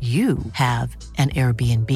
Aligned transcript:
you 0.00 0.38
have 0.52 0.94
an 1.16 1.30
Airbnb. 1.30 1.90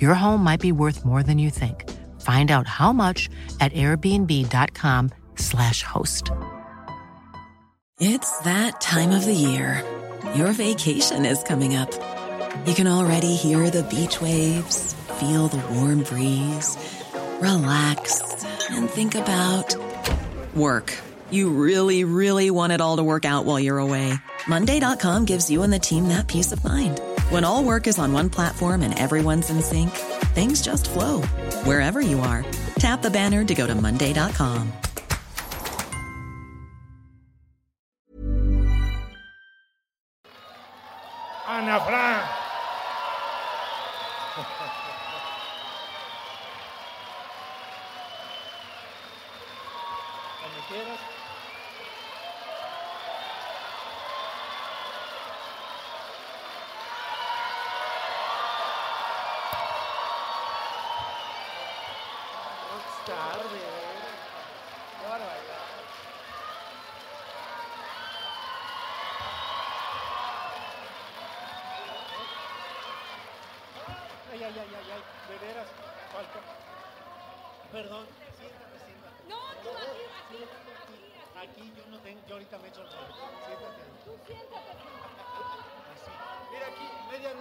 Your 0.00 0.14
home 0.14 0.44
might 0.44 0.60
be 0.60 0.70
worth 0.70 1.04
more 1.04 1.24
than 1.24 1.38
you 1.38 1.50
think. 1.50 1.90
Find 2.20 2.52
out 2.52 2.68
how 2.68 2.92
much 2.92 3.28
at 3.60 3.72
airbnb.com/slash 3.72 5.82
host. 5.82 6.30
It's 7.98 8.38
that 8.40 8.80
time 8.80 9.10
of 9.10 9.24
the 9.24 9.34
year. 9.34 9.84
Your 10.36 10.52
vacation 10.52 11.24
is 11.24 11.42
coming 11.42 11.74
up. 11.74 11.90
You 12.66 12.74
can 12.74 12.86
already 12.86 13.34
hear 13.34 13.70
the 13.70 13.82
beach 13.82 14.20
waves, 14.20 14.94
feel 15.18 15.48
the 15.48 15.58
warm 15.74 16.04
breeze, 16.04 16.76
relax, 17.40 18.44
and 18.70 18.88
think 18.88 19.16
about 19.16 19.74
work. 20.54 20.96
You 21.30 21.50
really, 21.50 22.04
really 22.04 22.50
want 22.50 22.72
it 22.72 22.80
all 22.80 22.98
to 22.98 23.02
work 23.02 23.24
out 23.24 23.46
while 23.46 23.58
you're 23.58 23.78
away. 23.78 24.14
Monday.com 24.46 25.24
gives 25.24 25.50
you 25.50 25.62
and 25.62 25.72
the 25.72 25.78
team 25.78 26.08
that 26.08 26.28
peace 26.28 26.52
of 26.52 26.62
mind. 26.62 27.00
When 27.32 27.44
all 27.44 27.64
work 27.64 27.86
is 27.86 27.98
on 27.98 28.12
one 28.12 28.28
platform 28.28 28.82
and 28.82 28.98
everyone's 28.98 29.48
in 29.48 29.62
sync, 29.62 29.88
things 30.34 30.60
just 30.60 30.90
flow 30.90 31.22
wherever 31.64 32.02
you 32.02 32.20
are. 32.20 32.44
Tap 32.78 33.00
the 33.00 33.10
banner 33.10 33.42
to 33.42 33.54
go 33.54 33.66
to 33.66 33.74
Monday.com. 33.74 34.70
Ana. 41.48 42.11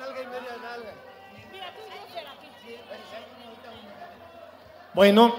Nalga 0.01 0.21
y 0.21 0.25
media 0.25 0.57
nalga. 0.61 0.93
Mira, 1.51 1.73
tú 1.75 1.81
y 1.85 1.91
yo 1.91 2.13
ser 2.13 2.27
aquí. 2.27 2.47
Bueno, 4.93 5.35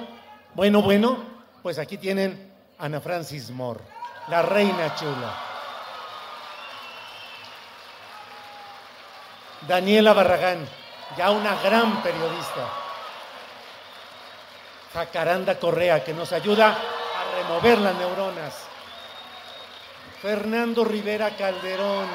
bueno, 0.54 0.82
bueno, 0.82 1.24
pues 1.62 1.78
aquí 1.78 1.98
tienen 1.98 2.52
a 2.78 2.86
Ana 2.86 3.00
Francis 3.00 3.50
Moore, 3.50 3.80
la 4.28 4.42
reina 4.42 4.94
chula. 4.94 5.34
Daniela 9.66 10.12
Barragán, 10.12 10.66
ya 11.16 11.30
una 11.30 11.54
gran 11.62 12.02
periodista. 12.02 12.68
Jacaranda 14.92 15.58
Correa, 15.58 16.04
que 16.04 16.12
nos 16.12 16.32
ayuda 16.32 16.68
a 16.68 17.36
remover 17.36 17.78
las 17.78 17.94
neuronas. 17.96 18.66
Fernando 20.20 20.84
Rivera 20.84 21.30
Calderón. 21.30 22.08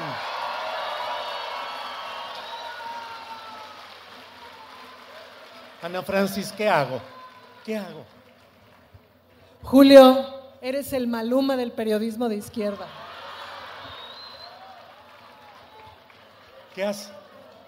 Ana 5.81 6.01
Francis, 6.01 6.51
¿qué 6.51 6.67
hago? 6.69 6.99
¿Qué 7.63 7.77
hago? 7.77 8.03
Julio, 9.63 10.25
eres 10.61 10.93
el 10.93 11.07
maluma 11.07 11.55
del 11.55 11.71
periodismo 11.71 12.29
de 12.29 12.35
izquierda. 12.37 12.87
¿Qué, 16.73 16.83
has- 16.83 17.11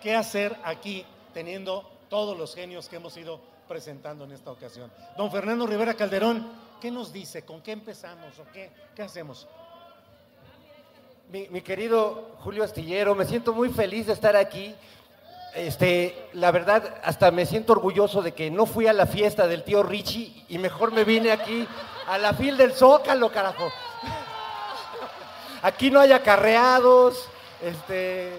qué 0.01 0.15
hacer 0.15 0.55
aquí 0.63 1.05
teniendo 1.33 1.89
todos 2.09 2.37
los 2.37 2.55
genios 2.55 2.87
que 2.89 2.95
hemos 2.97 3.15
ido 3.17 3.39
presentando 3.67 4.23
en 4.25 4.31
esta 4.31 4.51
ocasión? 4.51 4.91
Don 5.17 5.31
Fernando 5.31 5.67
Rivera 5.67 5.93
Calderón, 5.93 6.47
¿qué 6.81 6.91
nos 6.91 7.11
dice? 7.11 7.43
¿Con 7.43 7.61
qué 7.61 7.71
empezamos 7.73 8.37
o 8.39 8.45
qué, 8.53 8.71
qué 8.95 9.01
hacemos? 9.03 9.47
Mi, 11.31 11.47
mi 11.49 11.61
querido 11.61 12.31
Julio 12.39 12.63
Astillero, 12.63 13.13
me 13.13 13.25
siento 13.25 13.53
muy 13.53 13.69
feliz 13.69 14.07
de 14.07 14.13
estar 14.13 14.35
aquí. 14.35 14.73
Este, 15.55 16.29
la 16.33 16.51
verdad, 16.51 16.95
hasta 17.03 17.31
me 17.31 17.45
siento 17.45 17.73
orgulloso 17.73 18.21
de 18.21 18.33
que 18.33 18.51
no 18.51 18.65
fui 18.65 18.87
a 18.87 18.93
la 18.93 19.07
fiesta 19.07 19.47
del 19.47 19.63
tío 19.63 19.83
Richie 19.83 20.45
y 20.47 20.57
mejor 20.57 20.91
me 20.91 21.03
vine 21.03 21.31
aquí 21.31 21.67
a 22.07 22.17
la 22.17 22.33
fil 22.33 22.55
del 22.57 22.73
Zócalo, 22.73 23.31
carajo. 23.31 23.69
Aquí 25.61 25.91
no 25.91 25.99
hay 25.99 26.11
acarreados, 26.11 27.27
este, 27.61 28.33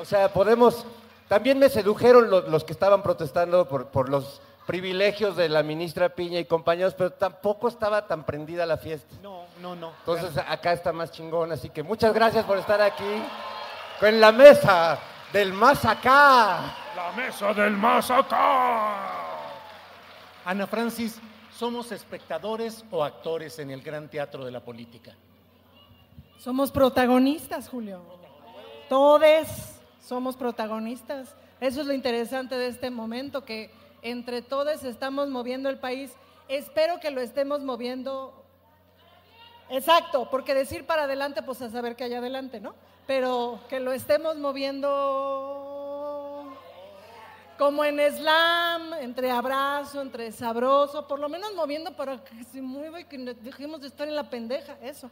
o 0.00 0.04
sea, 0.04 0.32
podemos. 0.32 0.84
También 1.28 1.58
me 1.58 1.68
sedujeron 1.68 2.30
los, 2.30 2.48
los 2.48 2.64
que 2.64 2.72
estaban 2.72 3.02
protestando 3.02 3.68
por, 3.68 3.88
por 3.88 4.08
los 4.08 4.40
privilegios 4.66 5.36
de 5.36 5.48
la 5.48 5.62
ministra 5.62 6.08
Piña 6.08 6.40
y 6.40 6.44
compañeros, 6.44 6.94
pero 6.94 7.10
tampoco 7.10 7.68
estaba 7.68 8.06
tan 8.06 8.24
prendida 8.24 8.66
la 8.66 8.76
fiesta. 8.76 9.14
No, 9.22 9.44
no, 9.60 9.76
no. 9.76 9.92
Entonces 10.00 10.30
acá 10.46 10.72
está 10.72 10.92
más 10.92 11.10
chingón, 11.10 11.52
así 11.52 11.70
que 11.70 11.82
muchas 11.82 12.12
gracias 12.12 12.44
por 12.44 12.58
estar 12.58 12.80
aquí 12.80 13.22
con 14.00 14.20
la 14.20 14.32
mesa 14.32 14.98
del 15.32 15.52
más 15.52 15.84
acá. 15.84 16.74
La 16.96 17.12
mesa 17.16 17.52
del 17.54 17.76
más 17.76 18.10
acá. 18.10 19.18
Ana 20.44 20.66
Francis, 20.66 21.20
¿somos 21.52 21.92
espectadores 21.92 22.84
o 22.90 23.04
actores 23.04 23.58
en 23.58 23.70
el 23.70 23.82
gran 23.82 24.08
teatro 24.08 24.44
de 24.44 24.50
la 24.50 24.60
política? 24.60 25.14
Somos 26.38 26.70
protagonistas, 26.70 27.68
Julio. 27.68 28.00
Todos 28.88 29.48
somos 30.02 30.36
protagonistas. 30.36 31.34
Eso 31.60 31.80
es 31.80 31.86
lo 31.86 31.92
interesante 31.92 32.56
de 32.56 32.68
este 32.68 32.90
momento, 32.90 33.44
que 33.44 33.70
entre 34.02 34.40
todos 34.40 34.84
estamos 34.84 35.28
moviendo 35.28 35.68
el 35.68 35.78
país. 35.78 36.12
Espero 36.48 37.00
que 37.00 37.10
lo 37.10 37.20
estemos 37.20 37.62
moviendo. 37.62 38.37
Exacto, 39.70 40.28
porque 40.30 40.54
decir 40.54 40.86
para 40.86 41.02
adelante, 41.04 41.42
pues 41.42 41.60
a 41.62 41.70
saber 41.70 41.94
que 41.96 42.04
hay 42.04 42.14
adelante, 42.14 42.60
¿no? 42.60 42.74
Pero 43.06 43.60
que 43.68 43.80
lo 43.80 43.92
estemos 43.92 44.36
moviendo 44.36 45.76
como 47.58 47.84
en 47.84 47.98
slam, 47.98 48.94
entre 48.94 49.30
abrazo, 49.30 50.00
entre 50.00 50.30
sabroso, 50.30 51.06
por 51.08 51.18
lo 51.18 51.28
menos 51.28 51.54
moviendo 51.54 51.92
para 51.92 52.22
que 52.22 52.44
se 52.44 52.62
mueva 52.62 53.00
y 53.00 53.04
que 53.04 53.18
dejemos 53.18 53.80
de 53.80 53.88
estar 53.88 54.06
en 54.06 54.14
la 54.14 54.30
pendeja, 54.30 54.76
eso. 54.80 55.10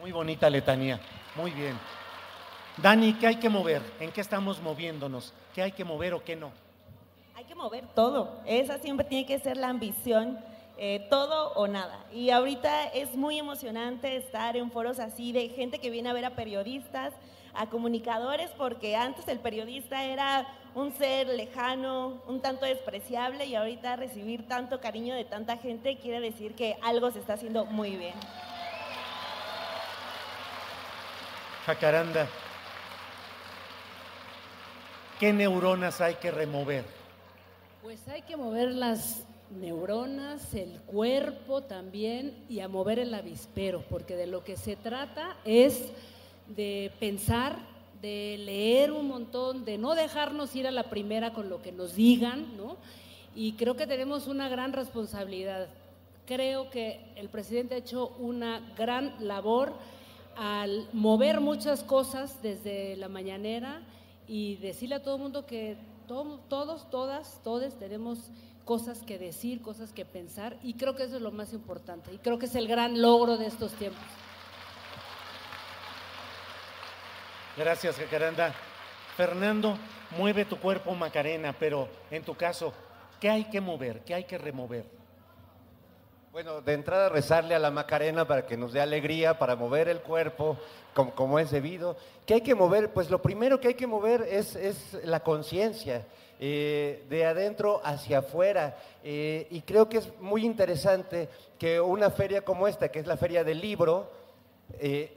Muy 0.00 0.12
bonita 0.12 0.48
letanía. 0.48 1.00
Muy 1.34 1.50
bien. 1.50 1.76
Dani, 2.76 3.14
¿qué 3.14 3.26
hay 3.26 3.36
que 3.36 3.48
mover? 3.48 3.82
¿En 4.00 4.12
qué 4.12 4.20
estamos 4.20 4.60
moviéndonos? 4.60 5.34
¿Qué 5.54 5.62
hay 5.62 5.72
que 5.72 5.84
mover 5.84 6.14
o 6.14 6.24
qué 6.24 6.36
no? 6.36 6.52
Hay 7.34 7.44
que 7.44 7.54
mover 7.54 7.86
todo. 7.94 8.40
Esa 8.46 8.78
siempre 8.78 9.04
tiene 9.04 9.26
que 9.26 9.38
ser 9.38 9.56
la 9.56 9.68
ambición, 9.68 10.38
eh, 10.84 11.06
todo 11.08 11.52
o 11.52 11.68
nada. 11.68 11.96
Y 12.12 12.30
ahorita 12.30 12.88
es 12.88 13.14
muy 13.14 13.38
emocionante 13.38 14.16
estar 14.16 14.56
en 14.56 14.72
foros 14.72 14.98
así 14.98 15.30
de 15.30 15.48
gente 15.48 15.78
que 15.78 15.90
viene 15.90 16.10
a 16.10 16.12
ver 16.12 16.24
a 16.24 16.34
periodistas, 16.34 17.14
a 17.54 17.68
comunicadores, 17.68 18.50
porque 18.58 18.96
antes 18.96 19.28
el 19.28 19.38
periodista 19.38 20.02
era 20.02 20.44
un 20.74 20.92
ser 20.92 21.28
lejano, 21.28 22.20
un 22.26 22.40
tanto 22.40 22.66
despreciable, 22.66 23.46
y 23.46 23.54
ahorita 23.54 23.94
recibir 23.94 24.48
tanto 24.48 24.80
cariño 24.80 25.14
de 25.14 25.24
tanta 25.24 25.56
gente 25.56 25.98
quiere 25.98 26.18
decir 26.18 26.56
que 26.56 26.76
algo 26.82 27.12
se 27.12 27.20
está 27.20 27.34
haciendo 27.34 27.64
muy 27.64 27.94
bien. 27.94 28.14
Jacaranda. 31.64 32.26
¿Qué 35.20 35.32
neuronas 35.32 36.00
hay 36.00 36.16
que 36.16 36.32
remover? 36.32 36.84
Pues 37.82 38.08
hay 38.08 38.22
que 38.22 38.36
mover 38.36 38.72
las 38.72 39.24
neuronas, 39.58 40.54
el 40.54 40.80
cuerpo 40.80 41.62
también 41.62 42.44
y 42.48 42.60
a 42.60 42.68
mover 42.68 42.98
el 42.98 43.14
avispero, 43.14 43.84
porque 43.88 44.16
de 44.16 44.26
lo 44.26 44.44
que 44.44 44.56
se 44.56 44.76
trata 44.76 45.36
es 45.44 45.92
de 46.48 46.90
pensar, 46.98 47.58
de 48.00 48.36
leer 48.38 48.92
un 48.92 49.08
montón, 49.08 49.64
de 49.64 49.78
no 49.78 49.94
dejarnos 49.94 50.54
ir 50.56 50.66
a 50.66 50.70
la 50.70 50.84
primera 50.84 51.32
con 51.32 51.48
lo 51.48 51.62
que 51.62 51.72
nos 51.72 51.94
digan, 51.94 52.56
¿no? 52.56 52.76
Y 53.34 53.52
creo 53.52 53.76
que 53.76 53.86
tenemos 53.86 54.26
una 54.26 54.48
gran 54.48 54.72
responsabilidad. 54.72 55.68
Creo 56.26 56.70
que 56.70 57.00
el 57.16 57.28
presidente 57.28 57.74
ha 57.74 57.78
hecho 57.78 58.08
una 58.18 58.60
gran 58.76 59.14
labor 59.26 59.74
al 60.36 60.88
mover 60.92 61.40
muchas 61.40 61.82
cosas 61.82 62.42
desde 62.42 62.96
la 62.96 63.08
mañanera 63.08 63.82
y 64.26 64.56
decirle 64.56 64.96
a 64.96 65.02
todo 65.02 65.16
el 65.16 65.22
mundo 65.22 65.46
que 65.46 65.76
todos, 66.06 66.90
todas, 66.90 67.40
todos 67.42 67.78
tenemos 67.78 68.30
cosas 68.64 69.02
que 69.02 69.18
decir, 69.18 69.60
cosas 69.62 69.92
que 69.92 70.04
pensar 70.04 70.56
y 70.62 70.74
creo 70.74 70.94
que 70.94 71.04
eso 71.04 71.16
es 71.16 71.22
lo 71.22 71.32
más 71.32 71.52
importante 71.52 72.12
y 72.12 72.18
creo 72.18 72.38
que 72.38 72.46
es 72.46 72.54
el 72.54 72.68
gran 72.68 73.00
logro 73.00 73.36
de 73.36 73.46
estos 73.46 73.72
tiempos. 73.74 74.02
Gracias, 77.56 77.96
Jacaranda. 77.96 78.54
Fernando, 79.16 79.76
mueve 80.16 80.46
tu 80.46 80.58
cuerpo, 80.58 80.94
Macarena, 80.94 81.54
pero 81.58 81.88
en 82.10 82.22
tu 82.22 82.34
caso, 82.34 82.72
¿qué 83.20 83.28
hay 83.28 83.44
que 83.44 83.60
mover? 83.60 84.00
¿Qué 84.04 84.14
hay 84.14 84.24
que 84.24 84.38
remover? 84.38 85.01
Bueno, 86.32 86.62
de 86.62 86.72
entrada 86.72 87.10
rezarle 87.10 87.54
a 87.54 87.58
la 87.58 87.70
Macarena 87.70 88.26
para 88.26 88.46
que 88.46 88.56
nos 88.56 88.72
dé 88.72 88.80
alegría, 88.80 89.38
para 89.38 89.54
mover 89.54 89.90
el 89.90 90.00
cuerpo 90.00 90.56
como, 90.94 91.38
es 91.38 91.50
debido. 91.50 91.94
¿Qué 92.24 92.32
hay 92.32 92.40
que 92.40 92.54
mover? 92.54 92.88
Pues 92.88 93.10
lo 93.10 93.20
primero 93.20 93.60
que 93.60 93.68
hay 93.68 93.74
que 93.74 93.86
mover 93.86 94.22
es, 94.22 94.56
es 94.56 94.94
la 95.04 95.20
conciencia, 95.20 96.06
eh, 96.40 97.04
de 97.10 97.26
adentro 97.26 97.82
hacia 97.84 98.20
afuera. 98.20 98.78
Eh, 99.04 99.46
y 99.50 99.60
creo 99.60 99.90
que 99.90 99.98
es 99.98 100.08
muy 100.20 100.46
interesante 100.46 101.28
que 101.58 101.78
una 101.78 102.08
feria 102.08 102.40
como 102.40 102.66
esta, 102.66 102.88
que 102.88 103.00
es 103.00 103.06
la 103.06 103.18
Feria 103.18 103.44
del 103.44 103.60
Libro, 103.60 104.10
eh, 104.78 105.14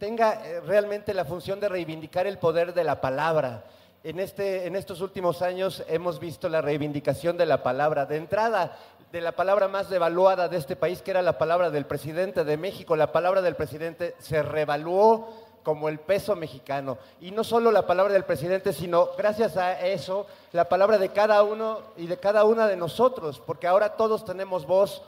tenga 0.00 0.42
realmente 0.66 1.14
la 1.14 1.24
función 1.24 1.60
de 1.60 1.68
reivindicar 1.68 2.26
el 2.26 2.38
poder 2.38 2.74
de 2.74 2.82
la 2.82 3.00
palabra. 3.00 3.62
En, 4.02 4.20
este, 4.20 4.66
en 4.66 4.76
estos 4.76 5.00
últimos 5.00 5.42
años 5.42 5.82
hemos 5.88 6.20
visto 6.20 6.48
la 6.48 6.60
reivindicación 6.60 7.36
de 7.36 7.44
la 7.44 7.62
palabra. 7.62 8.06
De 8.06 8.16
entrada, 8.16 8.78
de 9.16 9.22
la 9.22 9.32
palabra 9.32 9.66
más 9.66 9.88
devaluada 9.88 10.46
de 10.46 10.58
este 10.58 10.76
país, 10.76 11.00
que 11.00 11.10
era 11.10 11.22
la 11.22 11.38
palabra 11.38 11.70
del 11.70 11.86
presidente 11.86 12.44
de 12.44 12.58
México. 12.58 12.96
La 12.96 13.12
palabra 13.12 13.40
del 13.40 13.56
presidente 13.56 14.14
se 14.18 14.42
revaluó 14.42 15.30
como 15.62 15.88
el 15.88 15.98
peso 15.98 16.36
mexicano. 16.36 16.98
Y 17.22 17.30
no 17.30 17.42
solo 17.42 17.70
la 17.70 17.86
palabra 17.86 18.12
del 18.12 18.26
presidente, 18.26 18.74
sino 18.74 19.08
gracias 19.16 19.56
a 19.56 19.80
eso, 19.86 20.26
la 20.52 20.68
palabra 20.68 20.98
de 20.98 21.08
cada 21.08 21.42
uno 21.44 21.80
y 21.96 22.08
de 22.08 22.18
cada 22.18 22.44
una 22.44 22.66
de 22.68 22.76
nosotros, 22.76 23.40
porque 23.40 23.66
ahora 23.66 23.96
todos 23.96 24.22
tenemos 24.26 24.66
voz, 24.66 25.02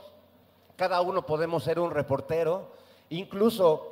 cada 0.75 1.01
uno 1.01 1.27
podemos 1.27 1.63
ser 1.63 1.79
un 1.79 1.91
reportero, 1.91 2.71
incluso 3.09 3.91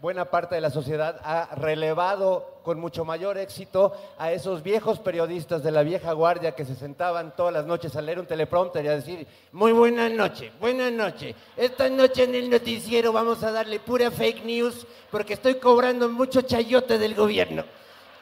buena 0.00 0.26
parte 0.26 0.54
de 0.54 0.60
la 0.60 0.70
sociedad 0.70 1.20
ha 1.24 1.54
relevado 1.56 2.60
con 2.62 2.78
mucho 2.78 3.04
mayor 3.04 3.38
éxito 3.38 3.92
a 4.18 4.30
esos 4.30 4.62
viejos 4.62 5.00
periodistas 5.00 5.62
de 5.62 5.72
la 5.72 5.82
vieja 5.82 6.12
guardia 6.12 6.54
que 6.54 6.64
se 6.64 6.76
sentaban 6.76 7.34
todas 7.34 7.52
las 7.52 7.66
noches 7.66 7.96
a 7.96 8.00
leer 8.02 8.20
un 8.20 8.26
teleprompter 8.26 8.84
y 8.84 8.88
a 8.88 8.94
decir, 8.94 9.26
muy 9.52 9.72
buena 9.72 10.08
noche, 10.08 10.52
buena 10.60 10.90
noche. 10.90 11.34
Esta 11.56 11.88
noche 11.88 12.24
en 12.24 12.34
el 12.36 12.48
noticiero 12.48 13.12
vamos 13.12 13.42
a 13.42 13.50
darle 13.50 13.80
pura 13.80 14.10
fake 14.10 14.44
news 14.44 14.86
porque 15.10 15.34
estoy 15.34 15.56
cobrando 15.56 16.08
mucho 16.08 16.42
chayote 16.42 16.98
del 16.98 17.14
gobierno. 17.14 17.64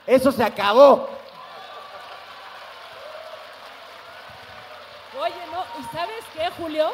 Eso 0.06 0.32
se 0.32 0.42
acabó. 0.42 1.08
Oye, 5.20 5.34
no, 5.52 5.62
¿y 5.80 5.94
sabes 5.94 6.24
qué, 6.34 6.50
Julio? 6.60 6.90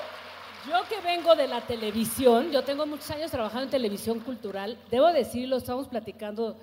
Yo 0.67 0.75
que 0.89 1.01
vengo 1.01 1.37
de 1.37 1.47
la 1.47 1.61
televisión, 1.61 2.51
yo 2.51 2.65
tengo 2.65 2.85
muchos 2.85 3.11
años 3.13 3.31
trabajando 3.31 3.65
en 3.65 3.71
televisión 3.71 4.19
cultural, 4.19 4.77
debo 4.91 5.07
decirlo, 5.07 5.57
estamos 5.57 5.87
platicando 5.87 6.57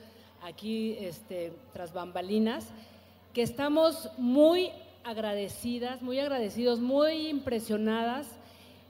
aquí 0.43 0.97
este, 0.99 1.53
tras 1.71 1.93
bambalinas, 1.93 2.67
que 3.33 3.41
estamos 3.41 4.09
muy 4.17 4.71
agradecidas, 5.05 6.01
muy 6.01 6.19
agradecidos, 6.19 6.81
muy 6.81 7.29
impresionadas 7.29 8.27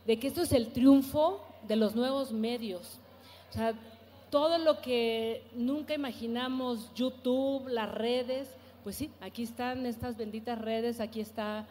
de 0.07 0.17
que 0.17 0.27
esto 0.27 0.41
es 0.41 0.51
el 0.51 0.73
triunfo 0.73 1.39
de 1.67 1.75
los 1.75 1.95
nuevos 1.95 2.31
medios. 2.31 2.99
O 3.51 3.53
sea, 3.53 3.73
todo 4.31 4.57
lo 4.57 4.81
que 4.81 5.43
nunca 5.53 5.93
imaginamos, 5.93 6.91
YouTube, 6.95 7.67
las 7.67 7.93
redes, 7.93 8.49
pues 8.83 8.95
sí, 8.95 9.11
aquí 9.21 9.43
están 9.43 9.85
estas 9.85 10.17
benditas 10.17 10.59
redes, 10.59 10.99
aquí 10.99 11.21
está 11.21 11.67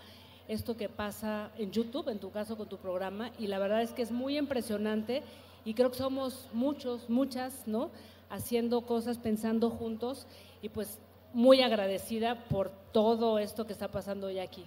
esto 0.48 0.76
que 0.76 0.88
pasa 0.88 1.50
en 1.56 1.70
YouTube, 1.72 2.08
en 2.08 2.18
tu 2.18 2.30
caso 2.30 2.56
con 2.56 2.68
tu 2.68 2.78
programa, 2.78 3.30
y 3.38 3.46
la 3.46 3.58
verdad 3.58 3.82
es 3.82 3.92
que 3.92 4.02
es 4.02 4.10
muy 4.10 4.36
impresionante 4.36 5.22
y 5.64 5.74
creo 5.74 5.90
que 5.90 5.98
somos 5.98 6.48
muchos, 6.52 7.08
muchas, 7.08 7.66
¿no? 7.66 7.90
Haciendo 8.30 8.82
cosas, 8.82 9.18
pensando 9.18 9.70
juntos 9.70 10.26
y 10.60 10.68
pues 10.68 10.98
muy 11.32 11.62
agradecida 11.62 12.44
por 12.44 12.70
todo 12.92 13.38
esto 13.38 13.66
que 13.66 13.72
está 13.72 13.88
pasando 13.88 14.28
hoy 14.28 14.38
aquí. 14.38 14.64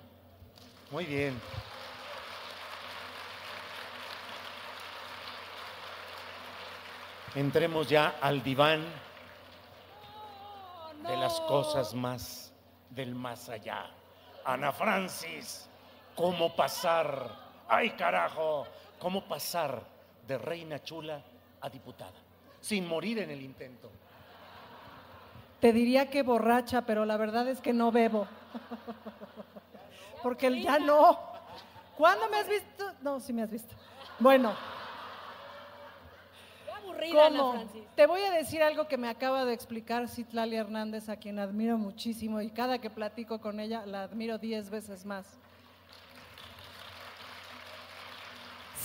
Muy 0.92 1.06
bien. 1.06 1.40
Entremos 7.36 7.88
ya 7.88 8.16
al 8.22 8.42
diván 8.42 8.84
de 11.04 11.18
las 11.18 11.40
cosas 11.42 11.94
más 11.94 12.52
del 12.90 13.14
más 13.14 13.48
allá. 13.50 13.97
Ana 14.48 14.72
Francis, 14.72 15.68
¿cómo 16.16 16.56
pasar? 16.56 17.36
¡Ay, 17.68 17.90
carajo! 17.90 18.66
¿Cómo 18.98 19.26
pasar 19.26 19.82
de 20.26 20.38
reina 20.38 20.82
chula 20.82 21.22
a 21.60 21.70
diputada? 21.70 22.14
Sin 22.62 22.88
morir 22.88 23.20
en 23.20 23.30
el 23.30 23.42
intento. 23.42 23.92
Te 25.60 25.74
diría 25.74 26.10
que 26.10 26.24
borracha, 26.24 26.84
pero 26.84 27.04
la 27.04 27.18
verdad 27.18 27.46
es 27.50 27.60
que 27.60 27.74
no 27.74 27.92
bebo. 27.92 28.26
Porque 30.24 30.62
ya 30.62 30.80
no. 30.80 31.20
¿Cuándo 31.98 32.30
me 32.30 32.38
has 32.38 32.48
visto? 32.48 32.94
No, 33.02 33.20
sí 33.20 33.34
me 33.34 33.42
has 33.42 33.52
visto. 33.52 33.76
Bueno. 34.18 34.56
Te 37.96 38.06
voy 38.06 38.22
a 38.22 38.32
decir 38.32 38.62
algo 38.64 38.88
que 38.88 38.98
me 38.98 39.10
acaba 39.10 39.46
de 39.46 39.54
explicar 39.54 40.08
Citlali 40.08 40.56
Hernández, 40.56 41.10
a 41.10 41.18
quien 41.18 41.40
admiro 41.40 41.78
muchísimo 41.78 42.42
y 42.42 42.50
cada 42.50 42.80
que 42.80 42.90
platico 42.90 43.40
con 43.40 43.60
ella 43.60 43.86
la 43.86 44.04
admiro 44.04 44.38
diez 44.38 44.70
veces 44.70 45.06
más. 45.06 45.40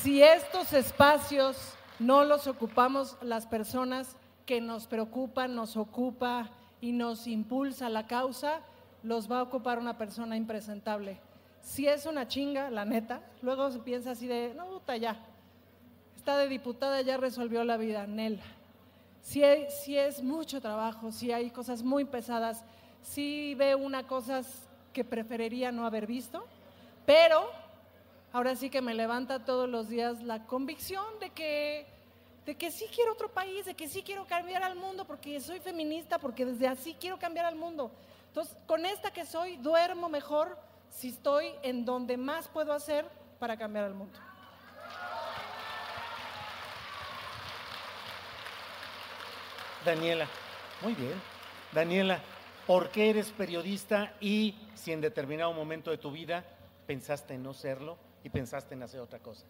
Si 0.02 0.23
estos 0.23 0.73
espacios 0.73 1.75
no 1.99 2.25
los 2.25 2.47
ocupamos 2.47 3.16
las 3.23 3.47
personas 3.47 4.16
que 4.47 4.61
nos 4.61 4.87
preocupan, 4.87 5.54
nos 5.54 5.76
ocupa 5.76 6.50
y 6.80 6.92
nos 6.92 7.26
impulsa 7.28 7.88
la 7.88 8.06
causa, 8.06 8.61
los 9.02 9.30
va 9.30 9.38
a 9.38 9.42
ocupar 9.42 9.78
una 9.78 9.97
persona 9.97 10.37
impresentable. 10.37 11.21
Si 11.61 11.87
es 11.87 12.06
una 12.06 12.26
chinga, 12.26 12.71
la 12.71 12.85
neta, 12.85 13.21
luego 13.40 13.71
se 13.71 13.78
piensa 13.78 14.11
así 14.11 14.26
de, 14.26 14.52
no, 14.54 14.66
puta, 14.66 14.97
ya, 14.97 15.16
está 16.22 16.38
de 16.38 16.46
diputada, 16.46 17.02
ya 17.02 17.16
resolvió 17.16 17.64
la 17.64 17.76
vida, 17.76 18.06
Nel. 18.06 18.38
Si, 19.22 19.42
si 19.82 19.98
es 19.98 20.22
mucho 20.22 20.60
trabajo, 20.60 21.10
si 21.10 21.32
hay 21.32 21.50
cosas 21.50 21.82
muy 21.82 22.04
pesadas, 22.04 22.64
si 23.02 23.56
ve 23.56 23.74
una 23.74 24.06
cosas 24.06 24.46
que 24.92 25.02
preferiría 25.02 25.72
no 25.72 25.84
haber 25.84 26.06
visto, 26.06 26.44
pero 27.04 27.50
ahora 28.32 28.54
sí 28.54 28.70
que 28.70 28.80
me 28.80 28.94
levanta 28.94 29.44
todos 29.44 29.68
los 29.68 29.88
días 29.88 30.22
la 30.22 30.46
convicción 30.46 31.04
de 31.18 31.30
que, 31.30 31.86
de 32.46 32.54
que 32.54 32.70
sí 32.70 32.86
quiero 32.94 33.14
otro 33.14 33.28
país, 33.28 33.64
de 33.64 33.74
que 33.74 33.88
sí 33.88 34.04
quiero 34.04 34.24
cambiar 34.24 34.62
al 34.62 34.76
mundo, 34.76 35.04
porque 35.04 35.40
soy 35.40 35.58
feminista, 35.58 36.20
porque 36.20 36.46
desde 36.46 36.68
así 36.68 36.94
quiero 37.00 37.18
cambiar 37.18 37.46
al 37.46 37.56
mundo. 37.56 37.90
Entonces, 38.28 38.56
con 38.68 38.86
esta 38.86 39.12
que 39.12 39.26
soy, 39.26 39.56
duermo 39.56 40.08
mejor 40.08 40.56
si 40.88 41.08
estoy 41.08 41.46
en 41.64 41.84
donde 41.84 42.16
más 42.16 42.46
puedo 42.46 42.72
hacer 42.72 43.04
para 43.40 43.56
cambiar 43.56 43.86
al 43.86 43.94
mundo. 43.94 44.16
Daniela, 49.84 50.28
muy 50.80 50.94
bien. 50.94 51.14
Daniela, 51.72 52.20
¿por 52.66 52.90
qué 52.90 53.10
eres 53.10 53.30
periodista 53.30 54.14
y 54.20 54.54
si 54.74 54.92
en 54.92 55.00
determinado 55.00 55.52
momento 55.52 55.90
de 55.90 55.98
tu 55.98 56.12
vida 56.12 56.44
pensaste 56.86 57.34
en 57.34 57.42
no 57.42 57.52
serlo 57.52 57.96
y 58.22 58.28
pensaste 58.28 58.74
en 58.74 58.82
hacer 58.84 59.00
otra 59.00 59.18
cosa? 59.18 59.44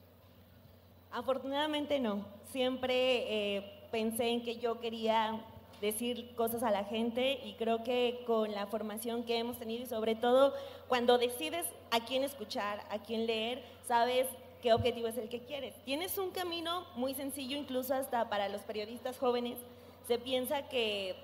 Afortunadamente 1.10 2.00
no. 2.00 2.24
Siempre 2.50 3.56
eh, 3.56 3.88
pensé 3.90 4.28
en 4.28 4.42
que 4.42 4.56
yo 4.56 4.80
quería 4.80 5.44
decir 5.82 6.34
cosas 6.34 6.62
a 6.62 6.70
la 6.70 6.84
gente 6.84 7.40
y 7.44 7.54
creo 7.54 7.82
que 7.82 8.22
con 8.26 8.52
la 8.52 8.66
formación 8.68 9.24
que 9.24 9.36
hemos 9.36 9.58
tenido 9.58 9.82
y 9.82 9.86
sobre 9.86 10.14
todo 10.14 10.54
cuando 10.88 11.18
decides 11.18 11.66
a 11.90 12.00
quién 12.00 12.22
escuchar, 12.22 12.86
a 12.88 13.00
quién 13.00 13.26
leer, 13.26 13.62
sabes 13.86 14.28
qué 14.62 14.72
objetivo 14.72 15.08
es 15.08 15.18
el 15.18 15.28
que 15.28 15.40
quieres. 15.40 15.74
Tienes 15.84 16.16
un 16.16 16.30
camino 16.30 16.86
muy 16.94 17.14
sencillo 17.14 17.56
incluso 17.56 17.94
hasta 17.94 18.30
para 18.30 18.48
los 18.48 18.62
periodistas 18.62 19.18
jóvenes 19.18 19.58
se 20.06 20.18
piensa 20.18 20.68
que 20.68 21.16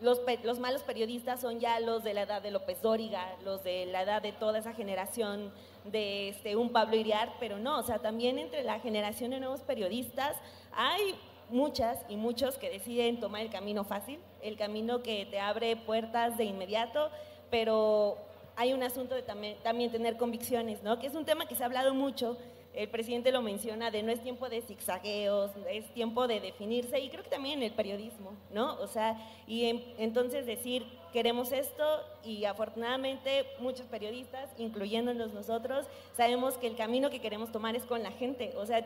los, 0.00 0.20
malos 0.58 0.82
periodistas 0.82 1.40
son 1.40 1.60
ya 1.60 1.78
los 1.80 2.02
de 2.02 2.14
la 2.14 2.22
edad 2.22 2.42
de 2.42 2.50
López 2.50 2.80
Dóriga, 2.80 3.36
los 3.44 3.62
de 3.62 3.86
la 3.86 4.02
edad 4.02 4.22
de 4.22 4.32
toda 4.32 4.58
esa 4.58 4.72
generación 4.72 5.52
de 5.84 6.30
este, 6.30 6.56
un 6.56 6.70
Pablo 6.70 6.96
Iriar, 6.96 7.34
pero 7.38 7.58
no, 7.58 7.78
o 7.78 7.82
sea, 7.82 7.98
también 7.98 8.38
entre 8.38 8.62
la 8.64 8.80
generación 8.80 9.30
de 9.30 9.40
nuevos 9.40 9.60
periodistas 9.60 10.36
hay 10.72 11.14
muchas 11.50 11.98
y 12.08 12.16
muchos 12.16 12.56
que 12.58 12.70
deciden 12.70 13.20
tomar 13.20 13.42
el 13.42 13.50
camino 13.50 13.84
fácil, 13.84 14.18
el 14.42 14.56
camino 14.56 15.02
que 15.02 15.26
te 15.26 15.40
abre 15.40 15.76
puertas 15.76 16.36
de 16.38 16.44
inmediato, 16.44 17.10
pero 17.50 18.18
hay 18.56 18.72
un 18.72 18.82
asunto 18.82 19.14
de 19.14 19.22
también, 19.22 19.56
también 19.62 19.90
tener 19.90 20.16
convicciones, 20.16 20.82
¿no? 20.82 20.98
Que 20.98 21.06
es 21.06 21.14
un 21.14 21.24
tema 21.24 21.46
que 21.46 21.54
se 21.54 21.62
ha 21.62 21.66
hablado 21.66 21.94
mucho, 21.94 22.36
el 22.74 22.88
presidente 22.88 23.32
lo 23.32 23.42
menciona, 23.42 23.90
de 23.90 24.02
no 24.02 24.12
es 24.12 24.22
tiempo 24.22 24.48
de 24.48 24.62
zigzagueos, 24.62 25.50
es 25.70 25.92
tiempo 25.92 26.28
de 26.28 26.40
definirse, 26.40 27.00
y 27.00 27.08
creo 27.10 27.24
que 27.24 27.30
también 27.30 27.62
el 27.62 27.72
periodismo, 27.72 28.32
¿no? 28.52 28.76
O 28.80 28.86
sea, 28.86 29.16
y 29.46 29.64
en- 29.64 29.84
entonces 29.98 30.46
decir, 30.46 30.86
queremos 31.12 31.50
esto, 31.52 31.84
y 32.24 32.44
afortunadamente 32.44 33.44
muchos 33.58 33.86
periodistas, 33.86 34.48
incluyéndonos 34.58 35.32
nosotros, 35.34 35.86
sabemos 36.16 36.54
que 36.58 36.68
el 36.68 36.76
camino 36.76 37.10
que 37.10 37.20
queremos 37.20 37.50
tomar 37.50 37.74
es 37.74 37.82
con 37.84 38.02
la 38.02 38.12
gente, 38.12 38.52
o 38.56 38.64
sea, 38.66 38.84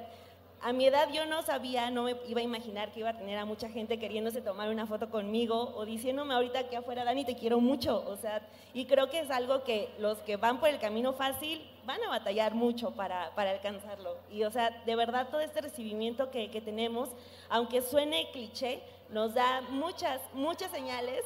a 0.64 0.72
mi 0.72 0.86
edad 0.86 1.10
yo 1.12 1.26
no 1.26 1.42
sabía, 1.42 1.90
no 1.90 2.04
me 2.04 2.16
iba 2.26 2.40
a 2.40 2.42
imaginar 2.42 2.90
que 2.90 3.00
iba 3.00 3.10
a 3.10 3.18
tener 3.18 3.36
a 3.36 3.44
mucha 3.44 3.68
gente 3.68 3.98
queriéndose 3.98 4.40
tomar 4.40 4.70
una 4.70 4.86
foto 4.86 5.10
conmigo 5.10 5.74
o 5.76 5.84
diciéndome 5.84 6.32
ahorita 6.32 6.60
aquí 6.60 6.74
afuera, 6.74 7.04
Dani, 7.04 7.22
te 7.26 7.36
quiero 7.36 7.60
mucho. 7.60 8.02
O 8.08 8.16
sea, 8.16 8.40
y 8.72 8.86
creo 8.86 9.10
que 9.10 9.20
es 9.20 9.30
algo 9.30 9.62
que 9.62 9.90
los 9.98 10.16
que 10.20 10.38
van 10.38 10.60
por 10.60 10.70
el 10.70 10.78
camino 10.78 11.12
fácil 11.12 11.62
van 11.84 12.02
a 12.02 12.08
batallar 12.08 12.54
mucho 12.54 12.92
para, 12.92 13.34
para 13.34 13.50
alcanzarlo. 13.50 14.16
Y 14.30 14.44
o 14.44 14.50
sea, 14.50 14.70
de 14.86 14.96
verdad 14.96 15.28
todo 15.30 15.42
este 15.42 15.60
recibimiento 15.60 16.30
que, 16.30 16.50
que 16.50 16.62
tenemos, 16.62 17.10
aunque 17.50 17.82
suene 17.82 18.30
cliché, 18.32 18.82
nos 19.10 19.34
da 19.34 19.60
muchas, 19.68 20.22
muchas 20.32 20.70
señales 20.70 21.22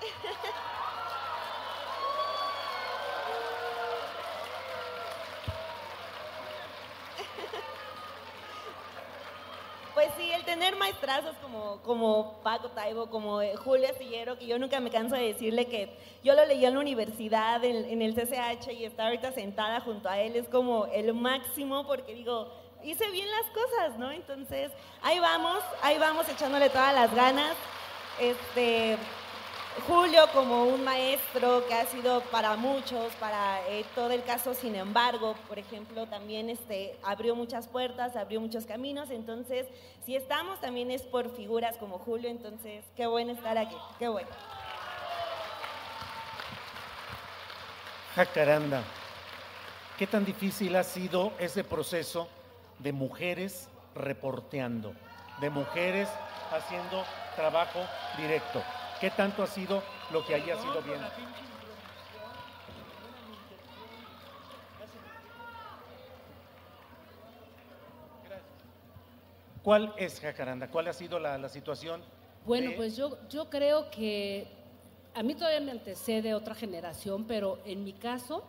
Pues 9.98 10.10
sí, 10.16 10.30
el 10.30 10.44
tener 10.44 10.76
maestrazos 10.76 11.34
como, 11.42 11.82
como 11.82 12.40
Paco 12.44 12.68
Taibo, 12.68 13.10
como 13.10 13.42
eh, 13.42 13.56
Julio 13.56 13.88
Astillero, 13.88 14.38
que 14.38 14.46
yo 14.46 14.56
nunca 14.56 14.78
me 14.78 14.90
canso 14.90 15.16
de 15.16 15.32
decirle 15.32 15.66
que 15.66 15.92
yo 16.22 16.34
lo 16.34 16.46
leí 16.46 16.64
en 16.64 16.74
la 16.74 16.78
universidad, 16.78 17.64
en, 17.64 17.84
en 17.84 18.00
el 18.00 18.14
CCH, 18.14 18.70
y 18.74 18.84
estar 18.84 19.06
ahorita 19.06 19.32
sentada 19.32 19.80
junto 19.80 20.08
a 20.08 20.20
él 20.20 20.36
es 20.36 20.48
como 20.48 20.86
el 20.86 21.12
máximo, 21.14 21.84
porque 21.84 22.14
digo, 22.14 22.48
hice 22.84 23.10
bien 23.10 23.26
las 23.28 23.50
cosas, 23.50 23.98
¿no? 23.98 24.12
Entonces, 24.12 24.70
ahí 25.02 25.18
vamos, 25.18 25.58
ahí 25.82 25.98
vamos 25.98 26.28
echándole 26.28 26.70
todas 26.70 26.94
las 26.94 27.12
ganas. 27.12 27.56
Este, 28.20 28.96
Julio 29.86 30.26
como 30.32 30.64
un 30.64 30.84
maestro 30.84 31.66
que 31.66 31.74
ha 31.74 31.86
sido 31.86 32.20
para 32.22 32.56
muchos, 32.56 33.12
para 33.14 33.60
eh, 33.68 33.84
todo 33.94 34.10
el 34.10 34.22
caso, 34.24 34.54
sin 34.54 34.74
embargo, 34.74 35.34
por 35.46 35.58
ejemplo, 35.58 36.06
también 36.06 36.50
este, 36.50 36.98
abrió 37.02 37.34
muchas 37.34 37.68
puertas, 37.68 38.16
abrió 38.16 38.40
muchos 38.40 38.66
caminos, 38.66 39.10
entonces, 39.10 39.66
si 40.04 40.16
estamos 40.16 40.60
también 40.60 40.90
es 40.90 41.02
por 41.02 41.34
figuras 41.36 41.76
como 41.76 41.98
Julio, 41.98 42.28
entonces, 42.28 42.84
qué 42.96 43.06
bueno 43.06 43.32
estar 43.32 43.56
aquí, 43.56 43.76
qué 43.98 44.08
bueno. 44.08 44.30
Jacaranda, 48.14 48.82
¿qué 49.98 50.06
tan 50.06 50.24
difícil 50.24 50.74
ha 50.76 50.82
sido 50.82 51.32
ese 51.38 51.62
proceso 51.62 52.28
de 52.78 52.92
mujeres 52.92 53.68
reporteando, 53.94 54.94
de 55.40 55.50
mujeres 55.50 56.08
haciendo 56.50 57.04
trabajo 57.36 57.80
directo? 58.16 58.62
¿Qué 59.00 59.10
tanto 59.10 59.42
ha 59.42 59.46
sido 59.46 59.82
lo 60.12 60.24
que 60.26 60.34
haya 60.34 60.56
sido 60.60 60.82
bien? 60.82 61.00
¿Cuál 69.62 69.92
es 69.96 70.20
Jacaranda? 70.20 70.68
¿Cuál 70.68 70.88
ha 70.88 70.92
sido 70.92 71.18
la, 71.18 71.36
la 71.38 71.48
situación? 71.48 72.00
Bueno, 72.46 72.70
de- 72.70 72.76
pues 72.76 72.96
yo, 72.96 73.18
yo 73.28 73.50
creo 73.50 73.90
que 73.90 74.46
a 75.14 75.22
mí 75.22 75.34
todavía 75.34 75.60
me 75.60 75.72
antecede 75.72 76.34
otra 76.34 76.54
generación, 76.54 77.24
pero 77.26 77.58
en 77.64 77.84
mi 77.84 77.92
caso, 77.92 78.44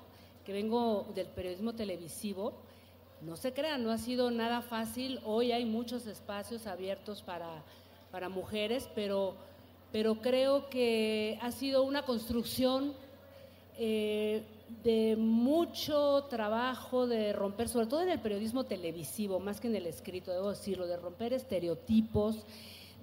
que 0.46 0.54
vengo 0.54 1.08
del 1.16 1.28
periodismo 1.28 1.74
televisivo, 1.74 2.54
no 3.22 3.36
se 3.36 3.54
crean, 3.54 3.84
no 3.84 3.92
ha 3.92 3.98
sido 3.98 4.32
nada 4.32 4.62
fácil. 4.62 5.20
Hoy 5.26 5.52
hay 5.52 5.66
muchos 5.66 6.08
espacios 6.08 6.68
abiertos 6.68 7.22
para, 7.22 7.50
para 8.12 8.30
mujeres, 8.30 8.90
pero, 8.96 9.36
pero 9.92 10.22
creo 10.22 10.70
que 10.70 11.38
ha 11.42 11.52
sido 11.52 11.84
una 11.84 12.04
construcción 12.04 12.94
eh, 13.78 14.44
de 14.84 15.16
mucho 15.18 16.26
trabajo 16.30 17.08
de 17.08 17.34
romper, 17.34 17.70
sobre 17.70 17.88
todo 17.88 18.02
en 18.02 18.10
el 18.10 18.20
periodismo 18.20 18.66
televisivo, 18.66 19.40
más 19.40 19.60
que 19.60 19.68
en 19.68 19.76
el 19.76 19.88
escrito, 19.88 20.32
debo 20.32 20.50
decirlo, 20.50 20.86
de 20.86 20.98
romper 20.98 21.34
estereotipos, 21.34 22.46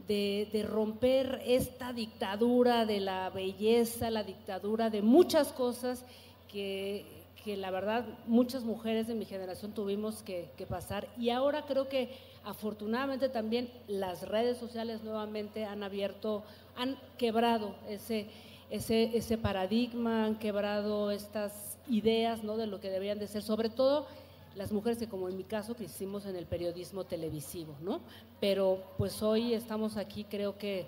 de, 0.07 0.49
de 0.53 0.63
romper 0.63 1.43
esta 1.45 1.93
dictadura 1.93 2.87
de 2.87 3.01
la 3.01 3.31
belleza, 3.31 4.11
la 4.11 4.23
dictadura 4.23 4.89
de 4.89 5.03
muchas 5.03 5.53
cosas 5.53 6.05
que, 6.47 7.05
que 7.47 7.57
la 7.57 7.71
verdad 7.71 8.05
muchas 8.27 8.65
mujeres 8.65 9.07
de 9.07 9.15
mi 9.15 9.25
generación 9.25 9.71
tuvimos 9.71 10.25
que, 10.25 10.51
pasar. 10.69 11.07
Y 11.17 11.31
ahora 11.31 11.65
creo 11.65 11.89
que 11.89 12.11
afortunadamente 12.45 13.29
también 13.29 13.71
las 13.87 14.27
redes 14.29 14.59
sociales 14.59 15.05
nuevamente 15.05 15.65
han 15.65 15.85
abierto, 15.85 16.43
han 16.77 16.99
quebrado 17.19 17.77
ese, 17.89 18.27
ese, 18.69 19.17
ese 19.17 19.39
paradigma, 19.39 20.25
han 20.25 20.41
quebrado 20.41 21.13
estas 21.13 21.79
ideas 21.89 22.43
¿no? 22.43 22.57
de 22.57 22.67
lo 22.67 22.81
que 22.81 22.91
deberían 22.91 23.21
de 23.21 23.29
ser, 23.29 23.43
sobre 23.45 23.69
todo 23.69 24.09
las 24.57 24.73
mujeres 24.73 24.99
que 24.99 25.07
como 25.07 25.29
en 25.29 25.37
mi 25.37 25.45
caso 25.45 25.77
que 25.77 25.85
hicimos 25.85 26.27
en 26.27 26.35
el 26.35 26.47
periodismo 26.47 27.05
televisivo, 27.05 27.77
¿no? 27.81 28.01
Pero 28.41 28.83
pues 28.99 29.23
hoy 29.23 29.55
estamos 29.55 29.97
aquí 29.97 30.25
creo 30.25 30.59
que 30.59 30.87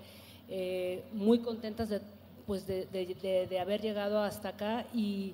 eh, 0.49 1.05
muy 1.13 1.39
contentas 1.39 1.87
de, 1.87 2.01
pues 2.45 2.67
de- 2.67 2.85
de 3.49 3.59
haber 3.61 3.79
llegado 3.81 4.21
hasta 4.21 4.49
acá 4.49 4.85
y, 4.93 5.33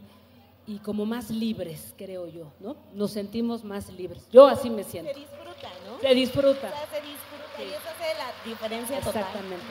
y 0.67 0.79
como 0.79 1.05
más 1.05 1.29
libres, 1.29 1.93
creo 1.97 2.27
yo, 2.27 2.51
¿no? 2.59 2.75
Nos 2.93 3.11
sentimos 3.11 3.63
más 3.63 3.89
libres. 3.91 4.27
Yo 4.31 4.47
así 4.47 4.69
me 4.69 4.83
siento. 4.83 5.13
Se 5.13 5.19
disfruta, 5.19 5.69
¿no? 5.85 5.99
Se 5.99 6.15
disfruta. 6.15 6.67
O 6.67 6.71
sea, 6.71 6.87
se 6.87 7.01
disfruta 7.01 7.45
Sí. 7.57 7.63
y 7.63 7.69
eso 7.69 7.89
hace 7.89 8.13
la 8.17 8.49
diferencia 8.49 8.99
total. 8.99 9.21
Exactamente. 9.21 9.65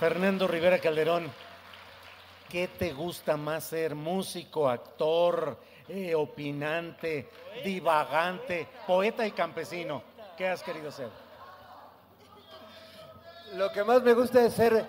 Fernando 0.00 0.46
Rivera 0.48 0.78
Calderón, 0.78 1.30
¿qué 2.48 2.68
te 2.68 2.92
gusta 2.92 3.36
más 3.36 3.64
ser? 3.64 3.94
¿Músico, 3.94 4.68
actor, 4.68 5.58
eh, 5.88 6.14
opinante, 6.14 7.28
divagante, 7.64 8.68
poeta 8.86 9.26
y 9.26 9.32
campesino? 9.32 10.02
¿Qué 10.36 10.48
has 10.48 10.62
querido 10.62 10.90
ser? 10.90 11.08
Lo 13.54 13.70
que 13.72 13.84
más 13.84 14.02
me 14.02 14.12
gusta 14.12 14.44
es 14.44 14.52
ser 14.54 14.86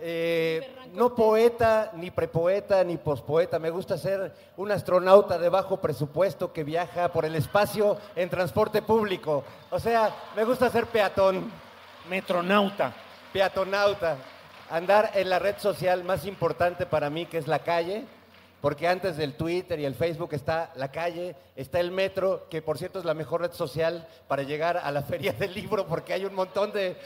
eh, 0.00 0.74
no 0.92 1.14
poeta, 1.14 1.92
ni 1.94 2.10
prepoeta, 2.10 2.82
ni 2.84 2.96
pospoeta. 2.96 3.58
Me 3.58 3.70
gusta 3.70 3.98
ser 3.98 4.32
un 4.56 4.70
astronauta 4.72 5.38
de 5.38 5.48
bajo 5.48 5.78
presupuesto 5.78 6.52
que 6.52 6.64
viaja 6.64 7.12
por 7.12 7.24
el 7.24 7.34
espacio 7.34 7.98
en 8.14 8.28
transporte 8.30 8.82
público. 8.82 9.44
O 9.70 9.78
sea, 9.78 10.14
me 10.34 10.44
gusta 10.44 10.70
ser 10.70 10.86
peatón, 10.86 11.50
Metronauta. 12.08 12.94
peatonauta. 13.32 14.16
Andar 14.70 15.12
en 15.14 15.30
la 15.30 15.38
red 15.38 15.58
social 15.58 16.02
más 16.04 16.24
importante 16.24 16.86
para 16.86 17.10
mí, 17.10 17.26
que 17.26 17.38
es 17.38 17.46
la 17.46 17.60
calle. 17.60 18.04
Porque 18.60 18.88
antes 18.88 19.16
del 19.16 19.34
Twitter 19.34 19.78
y 19.78 19.84
el 19.84 19.94
Facebook 19.94 20.30
está 20.32 20.72
la 20.76 20.90
calle, 20.90 21.36
está 21.54 21.78
el 21.78 21.92
metro, 21.92 22.46
que 22.48 22.62
por 22.62 22.78
cierto 22.78 22.98
es 22.98 23.04
la 23.04 23.14
mejor 23.14 23.42
red 23.42 23.52
social 23.52 24.08
para 24.26 24.42
llegar 24.42 24.78
a 24.78 24.90
la 24.90 25.02
feria 25.10 25.32
del 25.32 25.54
libro, 25.54 25.86
porque 25.86 26.14
hay 26.14 26.24
un 26.24 26.34
montón 26.34 26.72
de 26.72 26.96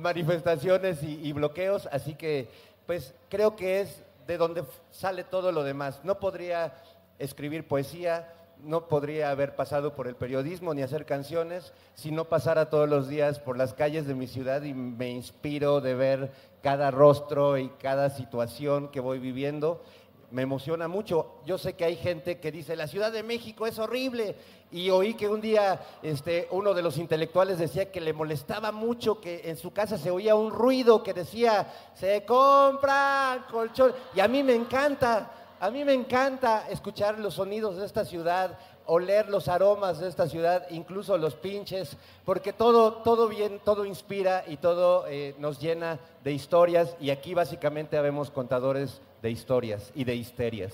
manifestaciones 0.00 1.02
y, 1.02 1.32
bloqueos, 1.32 1.88
así 1.92 2.14
que 2.14 2.48
pues 2.86 3.14
creo 3.28 3.54
que 3.54 3.80
es 3.80 4.02
de 4.26 4.36
donde 4.36 4.64
sale 4.90 5.24
todo 5.24 5.52
lo 5.52 5.62
demás. 5.62 6.00
No 6.02 6.18
podría 6.18 6.74
escribir 7.18 7.68
poesía, 7.68 8.32
no 8.64 8.88
podría 8.88 9.30
haber 9.30 9.54
pasado 9.54 9.94
por 9.94 10.08
el 10.08 10.16
periodismo 10.16 10.74
ni 10.74 10.82
hacer 10.82 11.06
canciones 11.06 11.72
si 11.94 12.10
no 12.10 12.26
pasara 12.26 12.68
todos 12.68 12.88
los 12.88 13.08
días 13.08 13.38
por 13.38 13.56
las 13.56 13.74
calles 13.74 14.06
de 14.06 14.14
mi 14.14 14.26
ciudad 14.26 14.62
y 14.62 14.74
me 14.74 15.10
inspiro 15.10 15.80
de 15.80 15.94
ver 15.94 16.30
cada 16.62 16.90
rostro 16.90 17.58
y 17.58 17.68
cada 17.80 18.10
situación 18.10 18.88
que 18.88 19.00
voy 19.00 19.18
viviendo 19.18 19.82
me 20.30 20.42
emociona 20.42 20.88
mucho. 20.88 21.40
Yo 21.44 21.58
sé 21.58 21.74
que 21.74 21.84
hay 21.84 21.96
gente 21.96 22.38
que 22.38 22.52
dice, 22.52 22.76
la 22.76 22.86
Ciudad 22.86 23.12
de 23.12 23.22
México 23.22 23.66
es 23.66 23.78
horrible. 23.78 24.36
Y 24.72 24.90
oí 24.90 25.14
que 25.14 25.28
un 25.28 25.40
día 25.40 25.80
este, 26.02 26.46
uno 26.52 26.74
de 26.74 26.82
los 26.82 26.96
intelectuales 26.96 27.58
decía 27.58 27.90
que 27.90 28.00
le 28.00 28.12
molestaba 28.12 28.70
mucho 28.70 29.20
que 29.20 29.42
en 29.50 29.56
su 29.56 29.72
casa 29.72 29.98
se 29.98 30.10
oía 30.10 30.34
un 30.36 30.50
ruido 30.50 31.02
que 31.02 31.12
decía, 31.12 31.66
se 31.94 32.24
compran 32.24 33.46
colchones. 33.50 33.96
Y 34.14 34.20
a 34.20 34.28
mí 34.28 34.42
me 34.42 34.54
encanta, 34.54 35.32
A 35.62 35.70
mí 35.70 35.84
me 35.84 35.92
encanta 35.92 36.68
escuchar 36.70 37.18
los 37.18 37.34
sonidos 37.34 37.76
de 37.76 37.84
esta 37.84 38.04
ciudad, 38.06 38.58
oler 38.86 39.28
los 39.28 39.46
aromas 39.46 39.98
de 39.98 40.08
esta 40.08 40.26
ciudad, 40.26 40.66
incluso 40.70 41.18
los 41.18 41.34
pinches, 41.34 41.96
porque 42.24 42.52
todo, 42.52 42.94
todo 43.02 43.28
bien, 43.28 43.60
todo 43.62 43.84
inspira 43.84 44.42
y 44.48 44.56
todo 44.56 45.06
eh, 45.06 45.34
nos 45.38 45.60
llena 45.60 45.98
de 46.24 46.32
historias 46.32 46.96
y 46.98 47.10
aquí 47.10 47.34
básicamente 47.34 47.98
habemos 47.98 48.30
contadores 48.30 49.02
de 49.20 49.30
historias 49.30 49.92
y 49.94 50.04
de 50.04 50.14
histerias. 50.14 50.72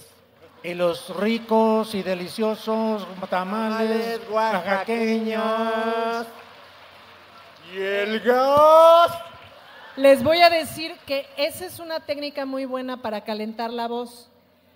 Y 0.66 0.74
los 0.74 1.14
ricos 1.16 1.94
y 1.94 2.02
deliciosos 2.02 3.06
tamales, 3.30 4.20
oaxaqueños. 4.28 6.26
Y 7.72 7.78
el 7.78 8.18
gas. 8.18 9.12
Les 9.94 10.24
voy 10.24 10.40
a 10.40 10.50
decir 10.50 10.96
que 11.06 11.24
esa 11.36 11.66
es 11.66 11.78
una 11.78 12.00
técnica 12.00 12.44
muy 12.46 12.64
buena 12.64 13.00
para 13.00 13.20
calentar 13.20 13.70
la 13.72 13.86
voz. 13.86 14.28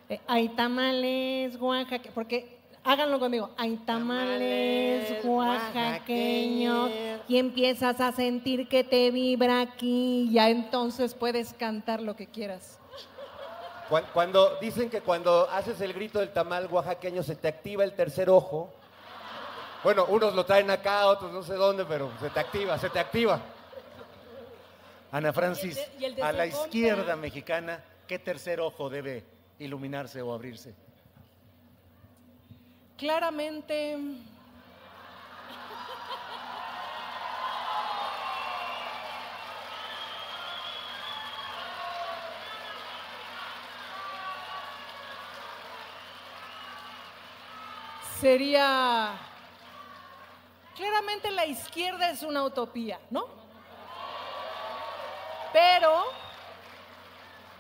Eh, 0.09 0.21
hay 0.29 0.51
tamales, 0.51 1.61
Oaxaca, 1.61 2.09
porque 2.15 2.57
háganlo 2.85 3.19
conmigo. 3.19 3.51
Hay 3.57 3.77
tamales, 3.79 5.11
oaxaqueños. 5.25 6.85
oaxaqueños. 6.85 6.91
Y 7.27 7.39
empiezas 7.39 8.01
a 8.01 8.13
sentir 8.13 8.69
que 8.69 8.85
te 8.85 9.11
vibra 9.11 9.61
aquí. 9.61 10.29
Ya 10.31 10.51
entonces 10.51 11.15
puedes 11.15 11.53
cantar 11.53 12.01
lo 12.01 12.15
que 12.15 12.29
quieras. 12.29 12.80
Cuan- 13.91 14.07
Cuando 14.15 14.57
dicen 14.61 14.89
que 14.89 15.01
cuando 15.03 15.51
haces 15.51 15.81
el 15.83 15.93
grito 15.93 16.21
del 16.21 16.33
tamal 16.33 16.67
oaxaqueño 16.71 17.23
se 17.23 17.35
te 17.37 17.49
activa 17.49 17.85
el 17.85 17.93
tercer 17.95 18.31
ojo. 18.31 18.73
Bueno, 19.83 20.07
unos 20.09 20.35
lo 20.35 20.47
traen 20.47 20.71
acá, 20.71 21.07
otros 21.09 21.33
no 21.33 21.43
sé 21.43 21.55
dónde, 21.55 21.85
pero 21.85 22.11
se 22.21 22.31
te 22.31 22.39
activa, 22.41 22.79
se 22.79 22.89
te 22.89 22.99
activa. 23.01 23.41
Ana 25.11 25.33
Francis, 25.33 25.77
Y 25.77 25.81
el 25.81 25.91
de- 25.91 25.99
y 26.01 26.05
el 26.05 26.15
de 26.15 26.23
a 26.23 26.33
la 26.33 26.47
izquierda 26.47 27.17
mexicana, 27.17 27.83
¿qué 28.07 28.19
tercer 28.21 28.61
ojo 28.61 28.89
debe 28.89 29.25
iluminarse 29.59 30.23
o 30.23 30.33
abrirse? 30.33 30.73
Claramente. 32.97 33.99
Sería. 48.21 49.13
Claramente 50.77 51.31
la 51.31 51.47
izquierda 51.47 52.11
es 52.11 52.23
una 52.23 52.45
utopía, 52.45 53.01
¿no? 53.09 53.25
Pero 55.55 56.03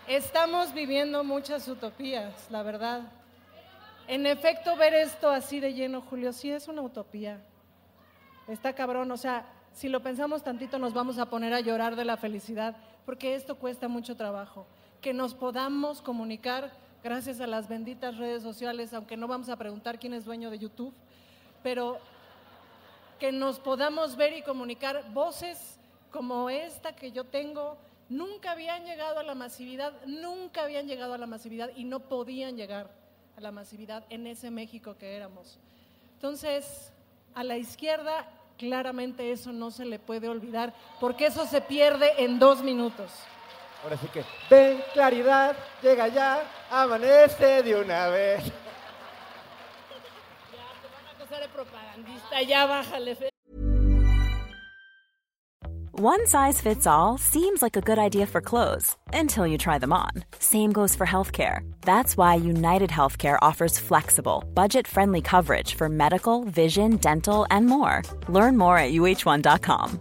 estamos 0.06 0.74
viviendo 0.74 1.24
muchas 1.24 1.66
utopías, 1.66 2.50
la 2.50 2.62
verdad. 2.62 3.04
En 4.06 4.26
efecto, 4.26 4.76
ver 4.76 4.92
esto 4.92 5.30
así 5.30 5.60
de 5.60 5.72
lleno, 5.72 6.02
Julio, 6.02 6.30
sí 6.34 6.50
es 6.50 6.68
una 6.68 6.82
utopía. 6.82 7.40
Está 8.46 8.74
cabrón, 8.74 9.10
o 9.12 9.16
sea, 9.16 9.46
si 9.72 9.88
lo 9.88 10.02
pensamos 10.02 10.42
tantito 10.42 10.78
nos 10.78 10.92
vamos 10.92 11.18
a 11.18 11.30
poner 11.30 11.54
a 11.54 11.60
llorar 11.60 11.96
de 11.96 12.04
la 12.04 12.18
felicidad, 12.18 12.76
porque 13.06 13.34
esto 13.34 13.54
cuesta 13.54 13.88
mucho 13.88 14.14
trabajo. 14.14 14.66
Que 15.00 15.14
nos 15.14 15.32
podamos 15.32 16.02
comunicar 16.02 16.70
gracias 17.02 17.40
a 17.40 17.46
las 17.46 17.68
benditas 17.68 18.16
redes 18.16 18.42
sociales, 18.42 18.92
aunque 18.92 19.16
no 19.16 19.28
vamos 19.28 19.48
a 19.48 19.56
preguntar 19.56 19.98
quién 19.98 20.14
es 20.14 20.24
dueño 20.24 20.50
de 20.50 20.58
YouTube, 20.58 20.94
pero 21.62 21.98
que 23.18 23.32
nos 23.32 23.58
podamos 23.58 24.16
ver 24.16 24.36
y 24.36 24.42
comunicar 24.42 25.04
voces 25.12 25.78
como 26.10 26.50
esta 26.50 26.94
que 26.94 27.12
yo 27.12 27.24
tengo, 27.24 27.76
nunca 28.08 28.52
habían 28.52 28.84
llegado 28.84 29.18
a 29.18 29.22
la 29.22 29.34
masividad, 29.34 29.92
nunca 30.06 30.62
habían 30.64 30.86
llegado 30.86 31.14
a 31.14 31.18
la 31.18 31.26
masividad 31.26 31.70
y 31.76 31.84
no 31.84 32.00
podían 32.00 32.56
llegar 32.56 32.90
a 33.36 33.40
la 33.40 33.52
masividad 33.52 34.04
en 34.10 34.26
ese 34.26 34.50
México 34.50 34.96
que 34.98 35.16
éramos. 35.16 35.58
Entonces, 36.14 36.92
a 37.34 37.44
la 37.44 37.56
izquierda, 37.56 38.26
claramente 38.58 39.32
eso 39.32 39.52
no 39.52 39.70
se 39.70 39.84
le 39.84 39.98
puede 39.98 40.28
olvidar, 40.28 40.74
porque 40.98 41.26
eso 41.26 41.46
se 41.46 41.60
pierde 41.60 42.24
en 42.24 42.38
dos 42.38 42.62
minutos. 42.62 43.10
Ahora 43.82 43.96
sí 43.96 44.08
que, 44.08 44.24
ven, 44.50 44.82
claridad, 44.92 45.56
llega 45.82 46.08
ya, 46.08 46.44
amanece 46.70 47.62
de 47.62 47.76
una 47.76 48.08
vez. 48.08 48.44
Ya, 48.44 48.52
te 50.82 50.88
van 50.92 51.06
a 51.06 51.10
acusar 51.12 51.40
de 51.40 51.48
propagandista, 51.48 52.42
ya 52.42 52.66
bájale. 52.66 53.30
One 55.92 56.24
size 56.24 56.62
fits 56.62 56.86
all 56.86 57.18
seems 57.18 57.60
like 57.60 57.76
a 57.76 57.82
good 57.82 57.98
idea 57.98 58.26
for 58.26 58.40
clothes 58.40 58.96
until 59.12 59.46
you 59.46 59.58
try 59.58 59.76
them 59.78 59.92
on. 59.92 60.10
Same 60.38 60.72
goes 60.72 60.96
for 60.96 61.06
healthcare. 61.06 61.60
That's 61.82 62.16
why 62.16 62.36
United 62.36 62.88
Healthcare 62.88 63.38
offers 63.42 63.78
flexible, 63.78 64.44
budget 64.54 64.88
friendly 64.88 65.20
coverage 65.20 65.74
for 65.74 65.90
medical, 65.90 66.44
vision, 66.44 66.96
dental, 66.96 67.46
and 67.50 67.66
more. 67.66 68.02
Learn 68.28 68.56
more 68.56 68.78
at 68.78 68.92
uh1.com. 68.92 70.00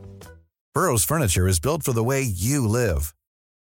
Burrow's 0.74 1.04
furniture 1.04 1.48
is 1.50 1.60
built 1.60 1.84
for 1.84 1.92
the 1.92 2.04
way 2.04 2.22
you 2.22 2.66
live. 2.66 3.14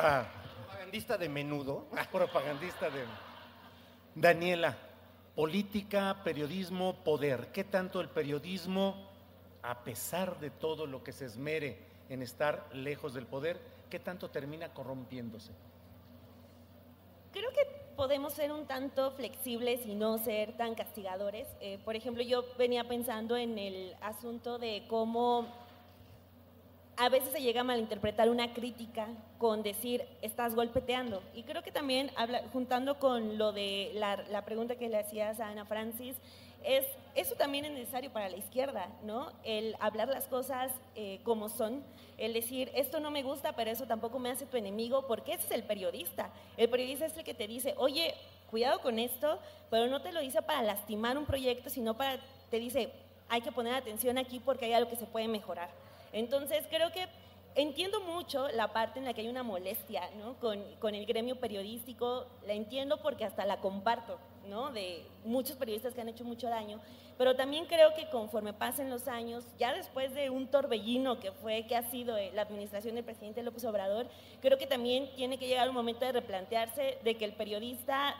Ah, 0.00 0.24
Propagandista 0.54 1.18
de 1.18 1.28
menudo. 1.28 1.86
propagandista 2.12 2.88
de 2.88 3.04
Daniela, 4.14 4.76
política, 5.34 6.20
periodismo, 6.22 6.94
poder. 7.02 7.48
¿Qué 7.52 7.64
tanto 7.64 8.00
el 8.00 8.08
periodismo, 8.08 8.94
a 9.60 9.82
pesar 9.82 10.38
de 10.38 10.50
todo 10.50 10.86
lo 10.86 11.02
que 11.02 11.10
se 11.10 11.24
esmere 11.24 11.78
en 12.08 12.22
estar 12.22 12.68
lejos 12.72 13.12
del 13.12 13.26
poder, 13.26 13.60
qué 13.90 13.98
tanto 13.98 14.30
termina 14.30 14.72
corrompiéndose? 14.72 15.50
Creo 17.32 17.50
que 17.50 17.66
podemos 17.96 18.34
ser 18.34 18.52
un 18.52 18.66
tanto 18.66 19.10
flexibles 19.10 19.84
y 19.84 19.96
no 19.96 20.18
ser 20.18 20.56
tan 20.56 20.76
castigadores. 20.76 21.48
Eh, 21.60 21.80
por 21.84 21.96
ejemplo, 21.96 22.22
yo 22.22 22.44
venía 22.56 22.86
pensando 22.86 23.36
en 23.36 23.58
el 23.58 23.96
asunto 24.00 24.60
de 24.60 24.84
cómo 24.88 25.67
a 27.00 27.08
veces 27.08 27.30
se 27.30 27.40
llega 27.40 27.60
a 27.60 27.64
malinterpretar 27.64 28.28
una 28.28 28.52
crítica 28.52 29.06
con 29.38 29.62
decir 29.62 30.04
estás 30.20 30.56
golpeteando. 30.56 31.22
Y 31.32 31.44
creo 31.44 31.62
que 31.62 31.70
también, 31.70 32.10
habla- 32.16 32.42
juntando 32.52 32.98
con 32.98 33.38
lo 33.38 33.52
de 33.52 33.92
la, 33.94 34.44
pregunta 34.44 34.74
que 34.74 34.88
le 34.88 34.98
hacías 34.98 35.38
a 35.38 35.48
Ana 35.48 35.64
Francis, 35.64 36.16
es, 36.64 36.84
eso 37.14 37.36
también 37.36 37.64
es 37.66 37.70
necesario 37.70 38.12
para 38.12 38.28
la 38.28 38.36
izquierda, 38.36 38.88
¿no? 39.04 39.30
El 39.44 39.76
hablar 39.78 40.08
las 40.08 40.26
cosas 40.26 40.72
eh, 40.96 41.20
como 41.22 41.48
son, 41.48 41.84
el 42.18 42.32
decir 42.32 42.72
esto 42.74 42.98
no 42.98 43.12
me 43.12 43.22
gusta, 43.22 43.52
pero 43.52 43.70
eso 43.70 43.86
tampoco 43.86 44.18
me 44.18 44.30
hace 44.30 44.44
tu 44.46 44.56
enemigo, 44.56 45.06
porque 45.06 45.34
ese 45.34 45.44
es 45.44 45.50
el 45.52 45.62
periodista. 45.62 46.30
El 46.56 46.68
periodista 46.68 47.06
es 47.06 47.16
el 47.16 47.22
que 47.22 47.32
te 47.32 47.46
dice, 47.46 47.74
oye, 47.78 48.12
cuidado 48.50 48.80
con 48.80 48.98
esto, 48.98 49.38
pero 49.70 49.86
no 49.86 50.02
te 50.02 50.10
lo 50.10 50.20
dice 50.20 50.42
para 50.42 50.62
lastimar 50.62 51.16
un 51.16 51.26
proyecto, 51.26 51.70
sino 51.70 51.96
para, 51.96 52.18
te 52.50 52.58
dice, 52.58 52.90
hay 53.28 53.40
que 53.40 53.52
poner 53.52 53.74
atención 53.74 54.18
aquí 54.18 54.40
porque 54.40 54.64
hay 54.64 54.72
algo 54.72 54.90
que 54.90 54.96
se 54.96 55.06
puede 55.06 55.28
mejorar. 55.28 55.70
Entonces, 56.12 56.64
creo 56.70 56.90
que 56.92 57.06
entiendo 57.54 58.00
mucho 58.00 58.48
la 58.48 58.72
parte 58.72 58.98
en 58.98 59.04
la 59.04 59.14
que 59.14 59.22
hay 59.22 59.28
una 59.28 59.42
molestia 59.42 60.02
¿no? 60.16 60.34
con, 60.34 60.62
con 60.78 60.94
el 60.94 61.06
gremio 61.06 61.40
periodístico, 61.40 62.26
la 62.46 62.52
entiendo 62.52 62.98
porque 63.02 63.24
hasta 63.24 63.44
la 63.44 63.60
comparto, 63.60 64.18
¿no? 64.48 64.70
de 64.70 65.04
muchos 65.24 65.56
periodistas 65.56 65.94
que 65.94 66.00
han 66.00 66.08
hecho 66.08 66.24
mucho 66.24 66.48
daño, 66.48 66.80
pero 67.18 67.34
también 67.34 67.66
creo 67.66 67.94
que 67.94 68.08
conforme 68.10 68.52
pasen 68.52 68.90
los 68.90 69.08
años, 69.08 69.44
ya 69.58 69.74
después 69.74 70.14
de 70.14 70.30
un 70.30 70.46
torbellino 70.46 71.18
que 71.18 71.32
fue, 71.32 71.66
que 71.66 71.74
ha 71.74 71.82
sido 71.90 72.16
eh, 72.16 72.30
la 72.32 72.42
administración 72.42 72.94
del 72.94 73.04
presidente 73.04 73.42
López 73.42 73.64
Obrador, 73.64 74.06
creo 74.40 74.56
que 74.56 74.68
también 74.68 75.10
tiene 75.16 75.36
que 75.36 75.48
llegar 75.48 75.68
un 75.68 75.74
momento 75.74 76.04
de 76.04 76.12
replantearse 76.12 76.98
de 77.02 77.16
que 77.16 77.24
el 77.24 77.32
periodista 77.32 78.14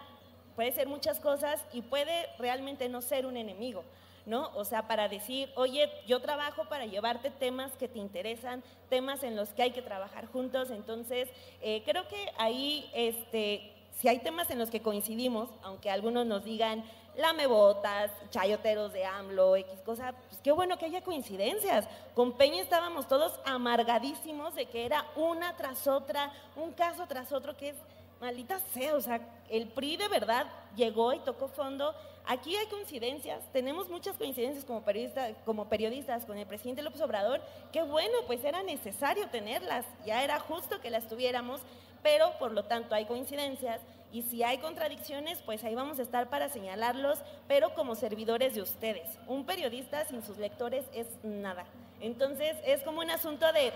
puede 0.57 0.73
ser 0.73 0.89
muchas 0.89 1.21
cosas 1.21 1.65
y 1.73 1.83
puede 1.83 2.27
realmente 2.39 2.89
no 2.89 3.01
ser 3.01 3.25
un 3.25 3.37
enemigo. 3.37 3.85
¿No? 4.29 4.51
O 4.55 4.65
sea, 4.65 4.87
para 4.87 5.09
decir, 5.09 5.51
oye, 5.57 5.91
yo 6.07 6.21
trabajo 6.21 6.67
para 6.67 6.87
llevarte 6.87 7.31
temas 7.31 7.73
que 7.73 7.89
te 7.89 7.99
interesan, 7.99 8.63
temas 8.89 9.23
en 9.23 9.35
los 9.35 9.49
que 9.51 9.63
hay 9.63 9.71
que 9.73 9.83
trabajar 9.83 10.27
juntos. 10.27 10.71
Entonces, 10.71 11.29
eh, 11.63 11.83
creo 11.85 12.07
que 12.09 12.31
ahí, 12.37 12.89
este, 12.95 13.73
si 13.99 14.07
hay 14.09 14.19
temas 14.19 14.51
en 14.51 14.59
los 14.59 14.71
que 14.71 14.83
coincidimos, 14.83 15.49
aunque 15.63 15.91
algunos 15.91 16.27
nos 16.27 16.45
digan 16.45 16.85
lamebotas, 17.17 18.13
chayoteros 18.31 18.93
de 18.93 19.05
AMLO, 19.05 19.57
X 19.57 19.81
cosa, 19.85 20.15
pues 20.29 20.41
qué 20.43 20.53
bueno 20.53 20.79
que 20.79 20.85
haya 20.85 21.03
coincidencias. 21.03 21.89
Con 22.15 22.33
Peña 22.33 22.63
estábamos 22.63 23.09
todos 23.09 23.41
amargadísimos 23.45 24.55
de 24.55 24.67
que 24.67 24.85
era 24.87 25.05
una 25.17 25.57
tras 25.57 25.87
otra, 25.89 26.33
un 26.55 26.73
caso 26.73 27.07
tras 27.09 27.33
otro, 27.33 27.57
que 27.57 27.71
es 27.71 27.77
maldita 28.21 28.59
sea, 28.73 28.95
o 28.95 29.01
sea, 29.01 29.21
el 29.49 29.69
PRI 29.69 29.97
de 29.97 30.09
verdad 30.09 30.47
llegó 30.77 31.13
y 31.13 31.19
tocó 31.21 31.49
fondo. 31.49 31.95
Aquí 32.31 32.55
hay 32.57 32.67
coincidencias, 32.67 33.43
tenemos 33.55 33.89
muchas 33.89 34.19
coincidencias 34.19 34.63
como, 34.67 34.83
periodista, 34.83 35.33
como 35.47 35.71
periodistas 35.71 36.27
con 36.27 36.37
el 36.37 36.47
presidente 36.47 36.83
López 36.83 37.01
Obrador, 37.01 37.41
que 37.73 37.81
bueno, 37.81 38.19
pues 38.27 38.45
era 38.45 38.63
necesario 38.63 39.31
tenerlas, 39.31 39.87
ya 40.05 40.23
era 40.23 40.39
justo 40.39 40.79
que 40.83 40.91
las 40.91 41.09
tuviéramos, 41.09 41.63
pero 42.03 42.39
por 42.39 42.53
lo 42.53 42.67
tanto 42.67 42.95
hay 42.95 43.07
coincidencias 43.07 43.81
y 44.13 44.21
si 44.25 44.43
hay 44.43 44.59
contradicciones, 44.59 45.41
pues 45.47 45.65
ahí 45.65 45.75
vamos 45.75 46.01
a 46.01 46.03
estar 46.03 46.29
para 46.29 46.51
señalarlos, 46.51 47.19
pero 47.47 47.73
como 47.73 47.95
servidores 47.95 48.55
de 48.55 48.61
ustedes. 48.61 49.09
Un 49.27 49.47
periodista 49.47 50.05
sin 50.05 50.23
sus 50.23 50.37
lectores 50.37 50.85
es 50.93 51.07
nada. 51.23 51.65
Entonces 51.99 52.59
es 52.67 52.83
como 52.83 53.01
un 53.01 53.11
asunto 53.11 53.51
de, 53.55 53.73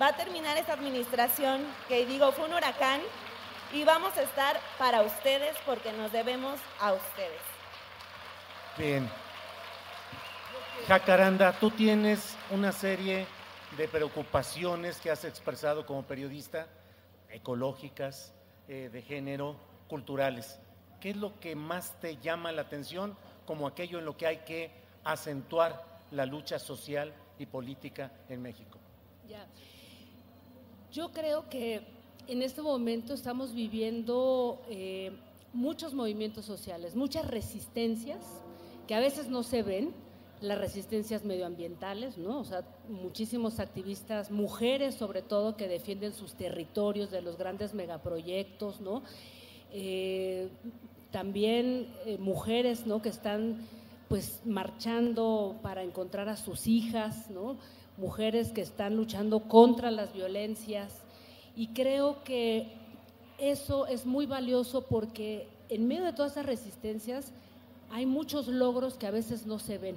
va 0.00 0.06
a 0.06 0.16
terminar 0.16 0.56
esta 0.56 0.74
administración, 0.74 1.66
que 1.88 2.06
digo, 2.06 2.30
fue 2.30 2.44
un 2.44 2.54
huracán, 2.54 3.00
y 3.72 3.82
vamos 3.82 4.16
a 4.16 4.22
estar 4.22 4.56
para 4.78 5.02
ustedes 5.02 5.56
porque 5.66 5.92
nos 5.94 6.12
debemos 6.12 6.60
a 6.78 6.92
ustedes. 6.92 7.57
Bien. 8.78 9.10
Jacaranda, 10.86 11.52
tú 11.58 11.72
tienes 11.72 12.36
una 12.52 12.70
serie 12.70 13.26
de 13.76 13.88
preocupaciones 13.88 15.00
que 15.00 15.10
has 15.10 15.24
expresado 15.24 15.84
como 15.84 16.04
periodista, 16.04 16.68
ecológicas, 17.28 18.32
eh, 18.68 18.88
de 18.92 19.02
género, 19.02 19.56
culturales. 19.88 20.60
¿Qué 21.00 21.10
es 21.10 21.16
lo 21.16 21.40
que 21.40 21.56
más 21.56 21.98
te 22.00 22.18
llama 22.18 22.52
la 22.52 22.62
atención 22.62 23.16
como 23.46 23.66
aquello 23.66 23.98
en 23.98 24.04
lo 24.04 24.16
que 24.16 24.28
hay 24.28 24.38
que 24.38 24.70
acentuar 25.02 25.84
la 26.12 26.24
lucha 26.24 26.60
social 26.60 27.12
y 27.36 27.46
política 27.46 28.12
en 28.28 28.42
México? 28.42 28.78
Ya. 29.28 29.44
Yo 30.92 31.10
creo 31.10 31.48
que 31.48 31.82
en 32.28 32.42
este 32.42 32.62
momento 32.62 33.12
estamos 33.12 33.52
viviendo 33.52 34.62
eh, 34.70 35.10
muchos 35.52 35.94
movimientos 35.94 36.44
sociales, 36.44 36.94
muchas 36.94 37.26
resistencias 37.26 38.22
que 38.88 38.94
a 38.94 39.00
veces 39.00 39.28
no 39.28 39.44
se 39.44 39.62
ven, 39.62 39.92
las 40.40 40.58
resistencias 40.58 41.24
medioambientales, 41.24 42.16
¿no? 42.16 42.40
O 42.40 42.44
sea, 42.44 42.62
muchísimos 42.88 43.60
activistas, 43.60 44.30
mujeres 44.30 44.94
sobre 44.94 45.20
todo, 45.20 45.56
que 45.56 45.68
defienden 45.68 46.14
sus 46.14 46.34
territorios 46.34 47.10
de 47.10 47.20
los 47.20 47.36
grandes 47.36 47.74
megaproyectos, 47.74 48.80
¿no? 48.80 49.02
Eh, 49.72 50.48
también 51.10 51.92
eh, 52.06 52.16
mujeres, 52.18 52.86
¿no? 52.86 53.02
Que 53.02 53.10
están 53.10 53.66
pues 54.08 54.40
marchando 54.46 55.58
para 55.62 55.82
encontrar 55.82 56.30
a 56.30 56.36
sus 56.36 56.66
hijas, 56.66 57.30
¿no? 57.30 57.58
Mujeres 57.98 58.52
que 58.52 58.62
están 58.62 58.96
luchando 58.96 59.40
contra 59.48 59.90
las 59.90 60.14
violencias 60.14 61.02
y 61.56 61.68
creo 61.68 62.22
que 62.24 62.72
eso 63.38 63.86
es 63.86 64.06
muy 64.06 64.24
valioso 64.24 64.86
porque 64.86 65.48
en 65.68 65.86
medio 65.88 66.04
de 66.04 66.12
todas 66.12 66.32
esas 66.32 66.46
resistencias 66.46 67.32
hay 67.90 68.06
muchos 68.06 68.48
logros 68.48 68.94
que 68.94 69.06
a 69.06 69.10
veces 69.10 69.46
no 69.46 69.58
se 69.58 69.78
ven. 69.78 69.96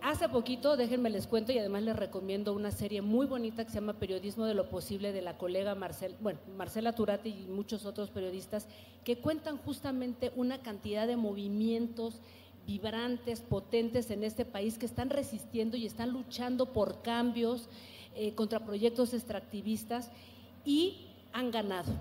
Hace 0.00 0.28
poquito, 0.28 0.76
déjenme 0.76 1.10
les 1.10 1.26
cuento 1.26 1.50
y 1.50 1.58
además 1.58 1.82
les 1.82 1.96
recomiendo 1.96 2.54
una 2.54 2.70
serie 2.70 3.02
muy 3.02 3.26
bonita 3.26 3.64
que 3.64 3.70
se 3.70 3.80
llama 3.80 3.94
Periodismo 3.94 4.44
de 4.44 4.54
lo 4.54 4.68
Posible 4.68 5.12
de 5.12 5.22
la 5.22 5.36
colega 5.36 5.76
bueno, 6.20 6.38
Marcela 6.56 6.94
Turati 6.94 7.30
y 7.30 7.50
muchos 7.50 7.84
otros 7.84 8.10
periodistas 8.10 8.68
que 9.04 9.18
cuentan 9.18 9.58
justamente 9.58 10.32
una 10.36 10.62
cantidad 10.62 11.08
de 11.08 11.16
movimientos 11.16 12.20
vibrantes, 12.64 13.40
potentes 13.40 14.10
en 14.10 14.22
este 14.22 14.44
país 14.44 14.78
que 14.78 14.86
están 14.86 15.10
resistiendo 15.10 15.76
y 15.76 15.86
están 15.86 16.10
luchando 16.10 16.66
por 16.72 17.02
cambios 17.02 17.68
eh, 18.14 18.34
contra 18.34 18.60
proyectos 18.60 19.14
extractivistas 19.14 20.10
y 20.64 21.06
han 21.32 21.50
ganado. 21.50 21.92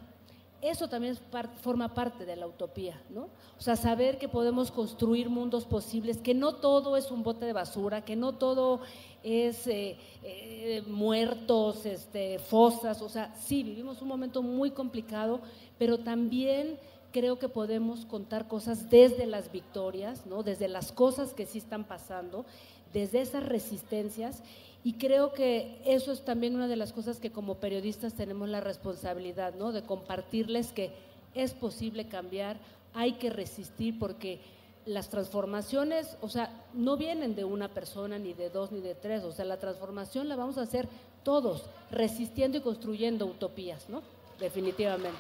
Eso 0.61 0.87
también 0.87 1.15
forma 1.61 1.93
parte 1.93 2.25
de 2.25 2.35
la 2.35 2.47
utopía, 2.47 2.99
¿no? 3.11 3.29
O 3.57 3.61
sea, 3.61 3.75
saber 3.75 4.17
que 4.17 4.27
podemos 4.27 4.71
construir 4.71 5.29
mundos 5.29 5.65
posibles, 5.65 6.17
que 6.17 6.33
no 6.33 6.55
todo 6.55 6.97
es 6.97 7.11
un 7.11 7.21
bote 7.21 7.45
de 7.45 7.53
basura, 7.53 8.03
que 8.03 8.15
no 8.15 8.33
todo 8.33 8.81
es 9.21 9.67
eh, 9.67 9.97
eh, 10.23 10.83
muertos, 10.87 11.85
este, 11.85 12.39
fosas, 12.39 13.03
o 13.03 13.09
sea, 13.09 13.35
sí, 13.35 13.61
vivimos 13.61 14.01
un 14.01 14.07
momento 14.07 14.41
muy 14.41 14.71
complicado, 14.71 15.41
pero 15.77 15.99
también 15.99 16.79
creo 17.11 17.37
que 17.37 17.49
podemos 17.49 18.05
contar 18.05 18.47
cosas 18.47 18.89
desde 18.89 19.27
las 19.27 19.51
victorias, 19.51 20.25
¿no? 20.25 20.41
Desde 20.41 20.67
las 20.67 20.91
cosas 20.91 21.33
que 21.33 21.45
sí 21.45 21.59
están 21.59 21.83
pasando, 21.83 22.45
desde 22.93 23.21
esas 23.21 23.45
resistencias 23.45 24.41
y 24.83 24.93
creo 24.93 25.33
que 25.33 25.81
eso 25.85 26.11
es 26.11 26.23
también 26.23 26.55
una 26.55 26.67
de 26.67 26.75
las 26.75 26.93
cosas 26.93 27.19
que 27.19 27.31
como 27.31 27.55
periodistas 27.55 28.13
tenemos 28.13 28.47
la 28.49 28.61
responsabilidad, 28.61 29.53
¿no? 29.55 29.71
De 29.71 29.83
compartirles 29.83 30.71
que 30.71 30.91
es 31.33 31.53
posible 31.53 32.07
cambiar, 32.07 32.57
hay 32.93 33.13
que 33.13 33.29
resistir 33.29 33.99
porque 33.99 34.39
las 34.85 35.09
transformaciones, 35.09 36.17
o 36.21 36.29
sea, 36.29 36.49
no 36.73 36.95
vienen 36.95 37.35
de 37.35 37.43
una 37.43 37.67
persona, 37.67 38.17
ni 38.17 38.33
de 38.33 38.49
dos, 38.49 38.71
ni 38.71 38.79
de 38.79 38.95
tres, 38.95 39.23
o 39.23 39.33
sea, 39.33 39.43
la 39.43 39.59
transformación 39.59 40.29
la 40.29 40.37
vamos 40.37 40.57
a 40.57 40.61
hacer 40.61 40.87
todos, 41.23 41.65
resistiendo 41.91 42.57
y 42.57 42.61
construyendo 42.61 43.25
utopías, 43.25 43.89
¿no? 43.89 44.01
Definitivamente. 44.39 45.19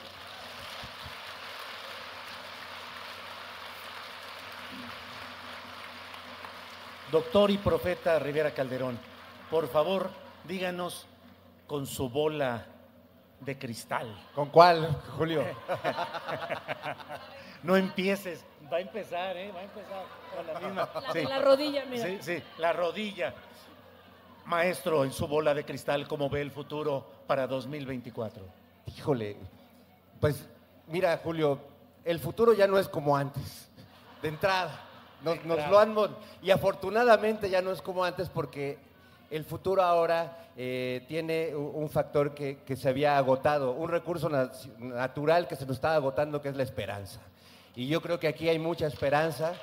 Doctor 7.11 7.51
y 7.51 7.57
profeta 7.57 8.19
Rivera 8.19 8.53
Calderón, 8.53 8.97
por 9.49 9.67
favor, 9.67 10.09
díganos 10.45 11.07
con 11.67 11.85
su 11.85 12.09
bola 12.09 12.65
de 13.39 13.57
cristal. 13.57 14.07
¿Con 14.33 14.49
cuál, 14.49 15.01
Julio? 15.17 15.43
no 17.63 17.75
empieces, 17.75 18.43
va 18.71 18.77
a 18.77 18.81
empezar, 18.81 19.37
¿eh? 19.37 19.51
Va 19.51 19.59
a 19.59 19.63
empezar 19.63 20.05
con 20.35 20.47
la 20.47 20.59
misma. 20.59 20.89
La, 20.93 21.11
sí. 21.13 21.23
la 21.23 21.39
rodilla, 21.39 21.85
mira. 21.85 22.05
Sí, 22.05 22.17
sí, 22.21 22.43
la 22.57 22.73
rodilla. 22.73 23.33
Maestro, 24.45 25.03
en 25.03 25.11
su 25.11 25.27
bola 25.27 25.53
de 25.53 25.65
cristal, 25.65 26.07
¿cómo 26.07 26.29
ve 26.29 26.41
el 26.41 26.51
futuro 26.51 27.05
para 27.27 27.47
2024? 27.47 28.43
Híjole, 28.85 29.35
pues 30.21 30.47
mira, 30.87 31.19
Julio, 31.21 31.59
el 32.05 32.19
futuro 32.19 32.53
ya 32.53 32.65
no 32.65 32.79
es 32.79 32.87
como 32.87 33.17
antes, 33.17 33.69
de 34.21 34.29
entrada. 34.29 34.83
Nos, 35.21 35.43
nos 35.45 35.67
lo 35.69 35.79
han, 35.79 35.95
y 36.41 36.51
afortunadamente 36.51 37.49
ya 37.49 37.61
no 37.61 37.71
es 37.71 37.81
como 37.81 38.05
antes 38.05 38.29
porque 38.29 38.77
el 39.29 39.43
futuro 39.43 39.81
ahora 39.81 40.49
eh, 40.55 41.03
tiene 41.07 41.55
un 41.55 41.89
factor 41.89 42.33
que, 42.33 42.59
se 42.75 42.89
había 42.89 43.17
agotado, 43.17 43.71
un 43.71 43.89
recurso 43.89 44.29
natural 44.29 45.47
que 45.47 45.55
se 45.55 45.65
nos 45.65 45.77
está 45.77 45.95
agotando, 45.95 46.41
que 46.41 46.49
es 46.49 46.55
la 46.55 46.63
esperanza. 46.63 47.19
Y 47.75 47.87
yo 47.87 48.01
creo 48.01 48.19
que 48.19 48.27
aquí 48.27 48.49
hay 48.49 48.57
mucha 48.57 48.87
esperanza 48.87 49.53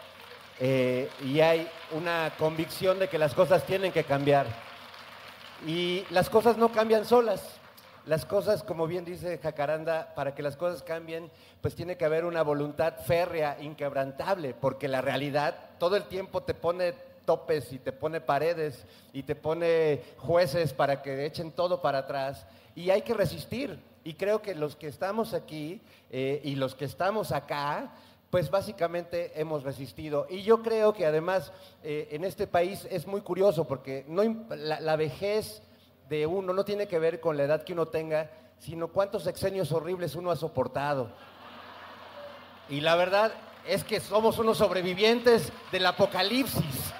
eh, 0.60 1.08
y 1.24 1.40
hay 1.40 1.68
una 1.92 2.32
convicción 2.38 2.98
de 2.98 3.08
que 3.08 3.18
las 3.18 3.34
cosas 3.34 3.64
tienen 3.64 3.90
que 3.90 4.04
cambiar. 4.04 4.46
Y 5.66 6.04
las 6.10 6.28
cosas 6.28 6.56
no 6.56 6.70
cambian 6.70 7.04
solas. 7.04 7.58
Las 8.06 8.26
cosas, 8.26 8.62
como 8.62 8.86
bien 8.86 9.06
dice 9.06 9.38
Jacaranda, 9.38 10.14
para 10.14 10.34
que 10.34 10.42
las 10.42 10.56
cosas 10.56 10.82
cambien, 10.82 11.30
pues 11.62 11.74
tiene 11.74 11.96
que 11.96 12.04
haber 12.04 12.26
una 12.26 12.42
voluntad 12.42 12.96
férrea, 12.98 13.56
inquebrantable, 13.62 14.52
porque 14.52 14.88
la 14.88 15.00
realidad 15.00 15.56
todo 15.78 15.96
el 15.96 16.04
tiempo 16.04 16.42
te 16.42 16.52
pone 16.52 16.94
topes 17.24 17.72
y 17.72 17.78
te 17.78 17.92
pone 17.92 18.20
paredes 18.20 18.84
y 19.12 19.22
te 19.22 19.34
pone 19.34 20.02
jueces 20.18 20.72
para 20.72 21.02
que 21.02 21.26
echen 21.26 21.52
todo 21.52 21.80
para 21.80 21.98
atrás. 21.98 22.46
Y 22.74 22.90
hay 22.90 23.02
que 23.02 23.14
resistir. 23.14 23.78
Y 24.04 24.14
creo 24.14 24.42
que 24.42 24.54
los 24.54 24.76
que 24.76 24.86
estamos 24.86 25.32
aquí 25.32 25.80
eh, 26.10 26.40
y 26.44 26.56
los 26.56 26.74
que 26.74 26.84
estamos 26.84 27.32
acá, 27.32 27.94
pues 28.30 28.50
básicamente 28.50 29.32
hemos 29.40 29.62
resistido. 29.62 30.26
Y 30.28 30.42
yo 30.42 30.62
creo 30.62 30.92
que 30.92 31.06
además 31.06 31.52
eh, 31.82 32.08
en 32.10 32.24
este 32.24 32.46
país 32.46 32.86
es 32.90 33.06
muy 33.06 33.22
curioso 33.22 33.64
porque 33.64 34.04
no, 34.08 34.22
la, 34.50 34.80
la 34.80 34.96
vejez 34.96 35.62
de 36.08 36.26
uno 36.26 36.52
no 36.52 36.64
tiene 36.64 36.86
que 36.86 36.98
ver 36.98 37.20
con 37.20 37.36
la 37.36 37.44
edad 37.44 37.62
que 37.62 37.72
uno 37.72 37.86
tenga, 37.86 38.30
sino 38.58 38.88
cuántos 38.88 39.26
exenios 39.26 39.72
horribles 39.72 40.14
uno 40.14 40.30
ha 40.30 40.36
soportado. 40.36 41.08
Y 42.68 42.80
la 42.80 42.96
verdad 42.96 43.32
es 43.66 43.84
que 43.84 44.00
somos 44.00 44.38
unos 44.38 44.58
sobrevivientes 44.58 45.52
del 45.72 45.86
apocalipsis. 45.86 46.92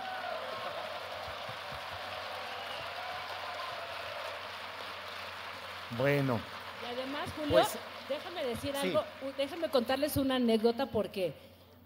Bueno. 5.99 6.41
Y 6.83 6.93
además, 6.93 7.29
Julio, 7.37 7.53
pues, 7.53 7.79
déjame 8.09 8.45
decir 8.45 8.77
algo, 8.77 9.03
déjame 9.37 9.69
contarles 9.69 10.17
una 10.17 10.37
anécdota 10.37 10.87
porque 10.87 11.35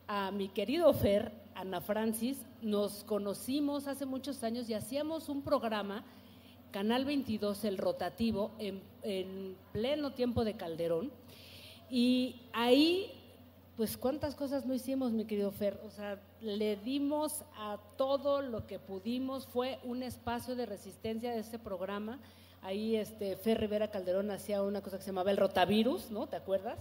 a 0.06 0.30
mi 0.30 0.48
querido 0.48 0.92
Fer, 0.94 1.32
Ana 1.54 1.80
Francis, 1.80 2.38
nos 2.62 3.04
conocimos 3.04 3.86
hace 3.86 4.06
muchos 4.06 4.42
años 4.42 4.68
y 4.70 4.74
hacíamos 4.74 5.28
un 5.28 5.42
programa, 5.42 6.04
Canal 6.70 7.04
22, 7.04 7.64
el 7.64 7.78
rotativo, 7.78 8.52
en, 8.58 8.82
en 9.02 9.56
pleno 9.72 10.12
tiempo 10.12 10.44
de 10.44 10.54
Calderón. 10.54 11.10
Y 11.90 12.42
ahí, 12.52 13.12
pues 13.76 13.96
cuántas 13.96 14.34
cosas 14.34 14.66
no 14.66 14.74
hicimos, 14.74 15.12
mi 15.12 15.24
querido 15.24 15.50
Fer. 15.50 15.80
O 15.86 15.90
sea, 15.90 16.20
le 16.40 16.76
dimos 16.76 17.44
a 17.56 17.78
todo 17.96 18.42
lo 18.42 18.66
que 18.66 18.78
pudimos. 18.78 19.46
Fue 19.46 19.78
un 19.84 20.02
espacio 20.02 20.56
de 20.56 20.66
resistencia 20.66 21.32
de 21.32 21.40
este 21.40 21.58
programa 21.58 22.18
Ahí 22.62 22.96
este, 22.96 23.36
Fer 23.36 23.60
Rivera 23.60 23.88
Calderón 23.88 24.30
hacía 24.30 24.62
una 24.62 24.80
cosa 24.80 24.98
que 24.98 25.04
se 25.04 25.10
llamaba 25.10 25.30
el 25.30 25.36
rotavirus, 25.36 26.10
¿no? 26.10 26.26
¿Te 26.26 26.36
acuerdas? 26.36 26.78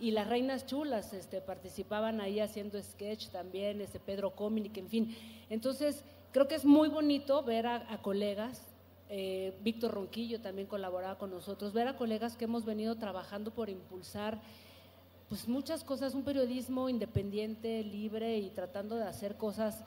y 0.00 0.12
las 0.12 0.26
reinas 0.26 0.64
chulas 0.64 1.12
este, 1.12 1.42
participaban 1.42 2.22
ahí 2.22 2.40
haciendo 2.40 2.82
sketch 2.82 3.28
también, 3.28 3.82
este 3.82 4.00
Pedro 4.00 4.30
Cominic, 4.30 4.78
en 4.78 4.88
fin. 4.88 5.14
Entonces, 5.50 6.02
creo 6.32 6.48
que 6.48 6.54
es 6.54 6.64
muy 6.64 6.88
bonito 6.88 7.42
ver 7.42 7.66
a, 7.66 7.92
a 7.92 8.00
colegas, 8.00 8.62
eh, 9.10 9.52
Víctor 9.62 9.92
Ronquillo 9.92 10.40
también 10.40 10.66
colaboraba 10.66 11.18
con 11.18 11.30
nosotros, 11.30 11.72
ver 11.74 11.86
a 11.88 11.96
colegas 11.96 12.36
que 12.36 12.44
hemos 12.44 12.64
venido 12.64 12.96
trabajando 12.96 13.50
por 13.50 13.68
impulsar 13.68 14.40
pues 15.28 15.46
muchas 15.46 15.84
cosas, 15.84 16.14
un 16.14 16.24
periodismo 16.24 16.88
independiente, 16.88 17.84
libre 17.84 18.38
y 18.38 18.50
tratando 18.50 18.96
de 18.96 19.04
hacer 19.04 19.36
cosas 19.36 19.84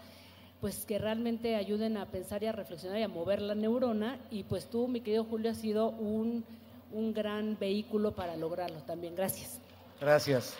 pues 0.63 0.85
que 0.85 0.97
realmente 0.97 1.57
ayuden 1.57 1.97
a 1.97 2.05
pensar 2.05 2.41
y 2.41 2.47
a 2.47 2.53
reflexionar 2.53 2.97
y 2.97 3.03
a 3.03 3.09
mover 3.09 3.41
la 3.41 3.53
neurona 3.53 4.17
y 4.31 4.43
pues 4.43 4.69
tú, 4.69 4.87
mi 4.87 5.01
querido 5.01 5.25
Julio, 5.25 5.51
has 5.51 5.57
sido 5.57 5.89
un, 5.89 6.45
un 6.93 7.13
gran 7.13 7.59
vehículo 7.59 8.13
para 8.13 8.37
lograrlo 8.37 8.79
también. 8.83 9.13
Gracias. 9.13 9.59
Gracias. 9.99 10.55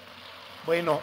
Bueno, 0.65 0.99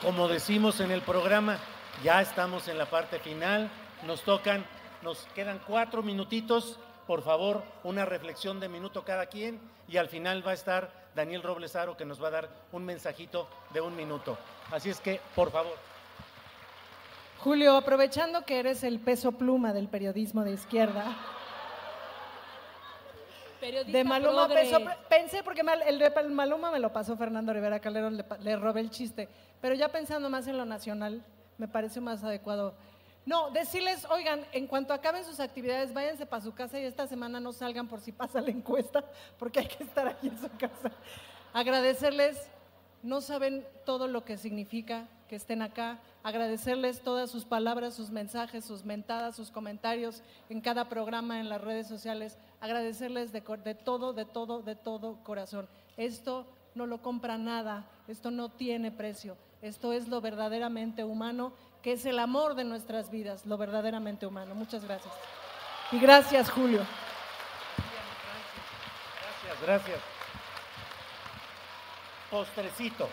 como 0.00 0.28
decimos 0.28 0.80
en 0.80 0.92
el 0.92 1.02
programa, 1.02 1.58
ya 2.02 2.22
estamos 2.22 2.68
en 2.68 2.78
la 2.78 2.86
parte 2.86 3.18
final, 3.18 3.70
nos 4.06 4.22
tocan, 4.22 4.64
nos 5.02 5.26
quedan 5.34 5.60
cuatro 5.66 6.02
minutitos, 6.02 6.78
por 7.06 7.20
favor, 7.20 7.62
una 7.84 8.06
reflexión 8.06 8.60
de 8.60 8.70
minuto 8.70 9.04
cada 9.04 9.26
quien 9.26 9.60
y 9.88 9.98
al 9.98 10.08
final 10.08 10.42
va 10.46 10.52
a 10.52 10.54
estar 10.54 10.90
Daniel 11.14 11.42
Roblesaro 11.42 11.98
que 11.98 12.06
nos 12.06 12.22
va 12.22 12.28
a 12.28 12.30
dar 12.30 12.48
un 12.72 12.86
mensajito 12.86 13.46
de 13.74 13.82
un 13.82 13.94
minuto. 13.94 14.38
Así 14.70 14.88
es 14.88 15.00
que, 15.00 15.20
por 15.34 15.50
favor. 15.50 15.97
Julio, 17.40 17.76
aprovechando 17.76 18.44
que 18.44 18.58
eres 18.58 18.82
el 18.82 18.98
peso 18.98 19.32
pluma 19.32 19.72
del 19.72 19.88
periodismo 19.88 20.42
de 20.44 20.52
izquierda, 20.52 21.16
Periodista 23.60 23.98
de 23.98 24.04
Maluma 24.04 24.46
progre. 24.46 24.62
peso, 24.62 24.78
pensé 25.08 25.42
porque 25.42 25.62
mal- 25.64 25.82
el 25.82 25.98
de 25.98 26.10
Maluma 26.30 26.70
me 26.70 26.78
lo 26.78 26.92
pasó 26.92 27.16
Fernando 27.16 27.52
Rivera 27.52 27.80
Calderón, 27.80 28.16
le, 28.16 28.24
le 28.40 28.56
robé 28.56 28.80
el 28.80 28.90
chiste, 28.90 29.28
pero 29.60 29.74
ya 29.74 29.88
pensando 29.88 30.28
más 30.30 30.46
en 30.46 30.56
lo 30.56 30.64
nacional, 30.64 31.24
me 31.58 31.66
parece 31.68 32.00
más 32.00 32.22
adecuado. 32.22 32.74
No, 33.26 33.50
decirles, 33.50 34.06
oigan, 34.10 34.44
en 34.52 34.66
cuanto 34.68 34.94
acaben 34.94 35.24
sus 35.24 35.38
actividades, 35.40 35.92
váyanse 35.92 36.24
para 36.24 36.42
su 36.42 36.54
casa 36.54 36.78
y 36.80 36.84
esta 36.84 37.06
semana 37.08 37.40
no 37.40 37.52
salgan 37.52 37.88
por 37.88 38.00
si 38.00 38.10
pasa 38.12 38.40
la 38.40 38.50
encuesta, 38.50 39.04
porque 39.38 39.60
hay 39.60 39.66
que 39.66 39.82
estar 39.84 40.06
aquí 40.08 40.28
en 40.28 40.38
su 40.38 40.48
casa. 40.56 40.90
Agradecerles, 41.52 42.48
no 43.02 43.20
saben 43.20 43.66
todo 43.84 44.06
lo 44.06 44.24
que 44.24 44.38
significa 44.38 45.08
que 45.28 45.36
estén 45.36 45.62
acá, 45.62 45.98
agradecerles 46.22 47.02
todas 47.02 47.30
sus 47.30 47.44
palabras, 47.44 47.94
sus 47.94 48.10
mensajes, 48.10 48.64
sus 48.64 48.84
mentadas, 48.84 49.36
sus 49.36 49.50
comentarios 49.50 50.22
en 50.48 50.60
cada 50.60 50.88
programa, 50.88 51.38
en 51.38 51.48
las 51.48 51.60
redes 51.60 51.86
sociales, 51.86 52.38
agradecerles 52.60 53.30
de, 53.32 53.40
todo, 53.74 54.12
de 54.12 54.24
todo, 54.24 54.62
de 54.62 54.74
todo 54.74 55.22
corazón. 55.22 55.68
Esto 55.96 56.46
no 56.74 56.86
lo 56.86 57.02
compra 57.02 57.38
nada, 57.38 57.84
esto 58.08 58.30
no 58.30 58.48
tiene 58.48 58.90
precio, 58.90 59.36
esto 59.62 59.92
es 59.92 60.08
lo 60.08 60.20
verdaderamente 60.20 61.04
humano, 61.04 61.52
que 61.82 61.92
es 61.92 62.06
el 62.06 62.18
amor 62.18 62.54
de 62.54 62.64
nuestras 62.64 63.10
vidas, 63.10 63.46
lo 63.46 63.58
verdaderamente 63.58 64.26
humano. 64.26 64.54
Muchas 64.54 64.84
gracias. 64.84 65.12
Y 65.92 65.98
gracias, 65.98 66.50
Julio. 66.50 66.84
Gracias, 69.44 69.62
gracias. 69.62 70.00
Postrecito. 72.30 73.08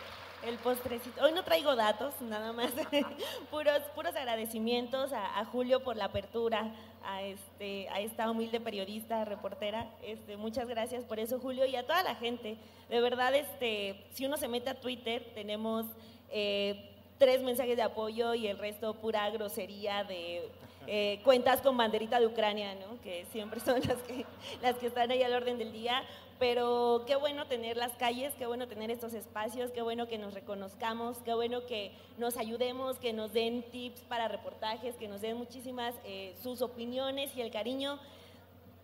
El 0.45 0.57
postrecito. 0.59 1.23
Hoy 1.23 1.31
no 1.31 1.43
traigo 1.43 1.75
datos, 1.75 2.13
nada 2.21 2.53
más. 2.53 2.71
puros, 3.49 3.79
puros 3.95 4.15
agradecimientos 4.15 5.11
a, 5.11 5.43
Julio 5.45 5.83
por 5.83 5.95
la 5.95 6.05
apertura, 6.05 6.71
a, 7.03 7.23
este, 7.23 7.89
a 7.89 7.99
esta 7.99 8.29
humilde 8.29 8.59
periodista, 8.59 9.25
reportera. 9.25 9.89
Este, 10.03 10.37
muchas 10.37 10.67
gracias 10.67 11.03
por 11.03 11.19
eso, 11.19 11.39
Julio, 11.39 11.65
y 11.65 11.75
a 11.75 11.87
toda 11.87 12.03
la 12.03 12.13
gente. 12.13 12.57
De 12.89 13.01
verdad, 13.01 13.33
este, 13.33 14.05
si 14.11 14.27
uno 14.27 14.37
se 14.37 14.47
mete 14.47 14.69
a 14.69 14.79
Twitter, 14.79 15.31
tenemos 15.33 15.87
eh, 16.29 16.91
tres 17.17 17.41
mensajes 17.41 17.75
de 17.75 17.81
apoyo 17.81 18.35
y 18.35 18.45
el 18.45 18.59
resto 18.59 18.93
pura 18.93 19.27
grosería 19.31 20.03
de 20.03 20.47
eh, 20.87 21.19
cuentas 21.23 21.61
con 21.61 21.77
banderita 21.77 22.19
de 22.19 22.27
Ucrania, 22.27 22.75
¿no? 22.75 23.01
que 23.01 23.25
siempre 23.31 23.59
son 23.59 23.79
las 23.87 23.97
que, 24.03 24.25
las 24.61 24.75
que 24.75 24.87
están 24.87 25.11
ahí 25.11 25.23
al 25.23 25.33
orden 25.33 25.57
del 25.57 25.71
día. 25.71 26.03
Pero 26.37 27.03
qué 27.07 27.15
bueno 27.15 27.47
tener 27.47 27.77
las 27.77 27.93
calles, 27.93 28.33
qué 28.37 28.45
bueno 28.45 28.67
tener 28.67 28.91
estos 28.91 29.13
espacios, 29.13 29.71
qué 29.71 29.81
bueno 29.81 30.07
que 30.07 30.17
nos 30.17 30.33
reconozcamos, 30.33 31.17
qué 31.23 31.33
bueno 31.33 31.65
que 31.65 31.93
nos 32.17 32.35
ayudemos, 32.35 32.99
que 32.99 33.13
nos 33.13 33.31
den 33.31 33.63
tips 33.71 34.01
para 34.01 34.27
reportajes, 34.27 34.97
que 34.97 35.07
nos 35.07 35.21
den 35.21 35.37
muchísimas 35.37 35.95
eh, 36.03 36.35
sus 36.43 36.61
opiniones 36.61 37.35
y 37.37 37.41
el 37.41 37.51
cariño. 37.51 37.99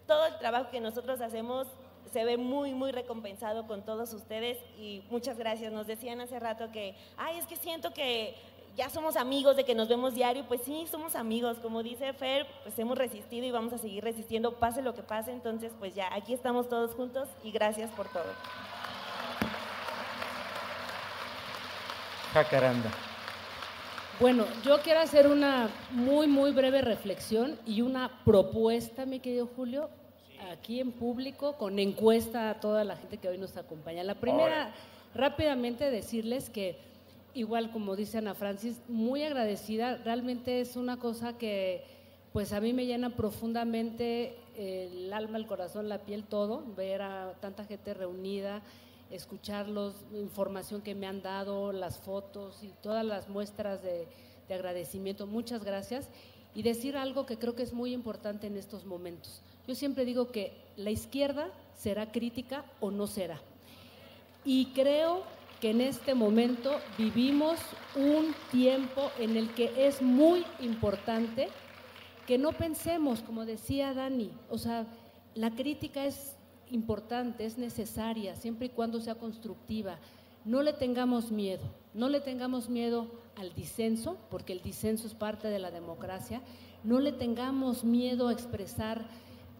Todo 0.08 0.28
el 0.28 0.38
trabajo 0.38 0.72
que 0.72 0.80
nosotros 0.80 1.20
hacemos 1.20 1.68
se 2.12 2.26
ve 2.26 2.38
muy, 2.38 2.74
muy 2.74 2.92
recompensado 2.92 3.68
con 3.68 3.84
todos 3.84 4.14
ustedes 4.14 4.58
y 4.78 5.04
muchas 5.10 5.38
gracias. 5.38 5.72
Nos 5.72 5.88
decían 5.88 6.22
hace 6.22 6.40
rato 6.40 6.72
que, 6.72 6.96
ay, 7.18 7.38
es 7.38 7.48
que 7.48 7.56
siento 7.56 7.94
que 7.94 8.36
ya 8.76 8.90
somos 8.90 9.16
amigos, 9.16 9.56
de 9.56 9.64
que 9.64 9.76
nos 9.76 9.88
vemos 9.88 10.14
diario, 10.16 10.46
pues 10.48 10.62
sí, 10.64 10.86
somos 10.90 11.16
amigos, 11.16 11.58
como 11.60 11.84
dice 11.84 12.14
Fer, 12.14 12.48
pues 12.64 12.78
hemos 12.80 12.98
resistido 12.98 13.46
y 13.46 13.52
vamos 13.52 13.74
a 13.74 13.78
seguir 13.78 14.04
resistiendo, 14.04 14.56
pase 14.56 14.82
lo 14.82 14.94
que 14.94 15.04
pase, 15.04 15.32
entonces 15.32 15.74
pues 15.78 15.94
ya, 15.94 16.14
aquí 16.14 16.34
estamos 16.34 16.70
todos 16.70 16.94
juntos 16.96 17.30
y 17.44 17.52
gracias 17.52 17.92
por 17.92 18.08
todo. 18.08 18.24
Jacaranda. 22.34 22.90
Bueno, 24.20 24.46
yo 24.64 24.80
quiero 24.82 25.00
hacer 25.00 25.28
una 25.28 25.70
muy, 25.90 26.28
muy 26.28 26.52
breve 26.52 26.82
reflexión 26.82 27.60
y 27.66 27.82
una 27.82 28.22
propuesta, 28.24 29.06
mi 29.06 29.20
querido 29.20 29.50
Julio, 29.56 29.90
aquí 30.52 30.80
en 30.80 30.92
público, 30.92 31.58
con 31.58 31.80
encuesta 31.80 32.52
a 32.52 32.60
toda 32.60 32.84
la 32.84 32.96
gente 32.96 33.18
que 33.18 33.28
hoy 33.28 33.38
nos 33.38 33.58
acompaña. 33.58 34.04
La 34.04 34.16
primera, 34.16 34.74
rápidamente 35.16 35.90
decirles 35.90 36.50
que, 36.50 36.78
igual 37.34 37.72
como 37.72 37.96
dice 37.96 38.18
Ana 38.18 38.34
Francis, 38.34 38.82
muy 38.88 39.24
agradecida, 39.24 39.98
realmente 39.98 40.62
es 40.62 40.76
una 40.76 40.98
cosa 40.98 41.38
que 41.38 41.84
pues 42.34 42.54
a 42.54 42.62
mí 42.62 42.74
me 42.74 42.86
llena 42.86 43.16
profundamente 43.16 44.38
el 44.56 45.12
alma, 45.12 45.38
el 45.38 45.48
corazón, 45.48 45.90
la 45.90 46.00
piel, 46.00 46.24
todo, 46.24 46.64
ver 46.76 47.02
a 47.02 47.34
tanta 47.42 47.66
gente 47.66 47.94
reunida, 47.94 48.62
escucharlos, 49.10 49.96
información 50.14 50.82
que 50.82 50.96
me 50.96 51.08
han 51.08 51.22
dado, 51.22 51.74
las 51.74 51.98
fotos 51.98 52.64
y 52.64 52.70
todas 52.82 53.06
las 53.06 53.28
muestras 53.28 53.84
de, 53.84 54.08
de 54.48 54.54
agradecimiento. 54.54 55.28
Muchas 55.28 55.64
gracias. 55.64 56.08
Y 56.56 56.64
decir 56.64 56.96
algo 56.98 57.26
que 57.26 57.38
creo 57.38 57.56
que 57.56 57.64
es 57.64 57.74
muy 57.74 57.94
importante 57.94 58.48
en 58.48 58.58
estos 58.58 58.86
momentos. 58.86 59.42
Yo 59.68 59.76
siempre 59.76 60.06
digo 60.06 60.32
que 60.32 60.54
la 60.78 60.92
izquierda 60.92 61.50
será 61.78 62.12
crítica 62.12 62.66
o 62.80 62.92
no 62.92 63.08
será. 63.08 63.42
Y 64.44 64.68
creo 64.68 65.24
que 65.62 65.70
en 65.70 65.80
este 65.80 66.16
momento 66.16 66.76
vivimos 66.98 67.60
un 67.96 68.34
tiempo 68.52 69.12
en 69.20 69.38
el 69.38 69.54
que 69.54 69.72
es 69.88 70.02
muy 70.02 70.44
importante 70.60 71.50
que 72.26 72.40
no 72.40 72.52
pensemos, 72.52 73.22
como 73.22 73.46
decía 73.46 73.94
Dani, 73.94 74.32
o 74.50 74.58
sea, 74.58 74.88
la 75.36 75.52
crítica 75.52 76.06
es 76.06 76.36
importante, 76.72 77.46
es 77.46 77.58
necesaria, 77.58 78.36
siempre 78.36 78.68
y 78.68 78.70
cuando 78.70 79.00
sea 79.00 79.16
constructiva. 79.16 80.00
No 80.46 80.64
le 80.64 80.74
tengamos 80.74 81.32
miedo, 81.32 81.64
no 81.94 82.10
le 82.10 82.22
tengamos 82.22 82.68
miedo 82.68 83.08
al 83.36 83.54
disenso, 83.54 84.18
porque 84.32 84.54
el 84.54 84.62
disenso 84.62 85.06
es 85.06 85.14
parte 85.14 85.50
de 85.50 85.60
la 85.60 85.70
democracia. 85.70 86.42
No 86.84 87.00
le 87.00 87.12
tengamos 87.12 87.84
miedo 87.84 88.28
a 88.28 88.34
expresar 88.34 89.06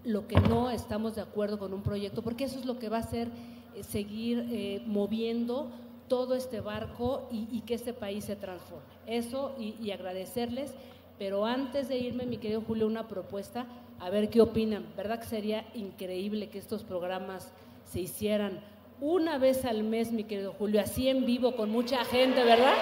lo 0.04 0.28
que 0.28 0.40
no 0.40 0.72
estamos 0.72 1.16
de 1.16 1.22
acuerdo 1.22 1.60
con 1.60 1.74
un 1.74 1.84
proyecto, 1.84 2.24
porque 2.24 2.46
eso 2.46 2.58
es 2.58 2.66
lo 2.66 2.80
que 2.80 2.90
va 2.90 2.98
a 2.98 3.02
hacer 3.02 3.30
eh, 3.76 3.84
seguir 3.84 4.48
eh, 4.50 4.82
moviendo 4.88 5.70
todo 6.12 6.36
este 6.36 6.60
barco 6.60 7.30
y, 7.32 7.62
que 7.62 7.74
este 7.74 7.94
país 7.94 8.26
se 8.26 8.36
transforme. 8.36 8.84
Eso 9.08 9.56
y, 9.58 9.78
y 9.82 9.92
agradecerles, 9.92 10.74
pero 11.18 11.46
antes 11.46 11.88
de 11.88 12.00
irme, 12.00 12.26
mi 12.26 12.36
querido 12.36 12.60
Julio, 12.60 12.86
una 12.86 13.08
propuesta, 13.08 13.66
a 13.98 14.10
ver 14.10 14.30
qué 14.30 14.42
opinan. 14.42 14.86
¿Verdad 14.98 15.22
que 15.22 15.28
sería 15.28 15.66
increíble 15.74 16.50
que 16.50 16.60
estos 16.60 16.84
programas 16.84 17.54
se 17.86 18.02
hicieran 18.02 18.60
una 19.00 19.38
vez 19.38 19.64
al 19.64 19.84
mes, 19.84 20.12
mi 20.12 20.26
querido 20.26 20.52
Julio, 20.52 20.82
así 20.82 21.08
en 21.08 21.26
vivo 21.26 21.56
con 21.56 21.70
mucha 21.70 22.04
gente, 22.04 22.44
¿verdad? 22.44 22.76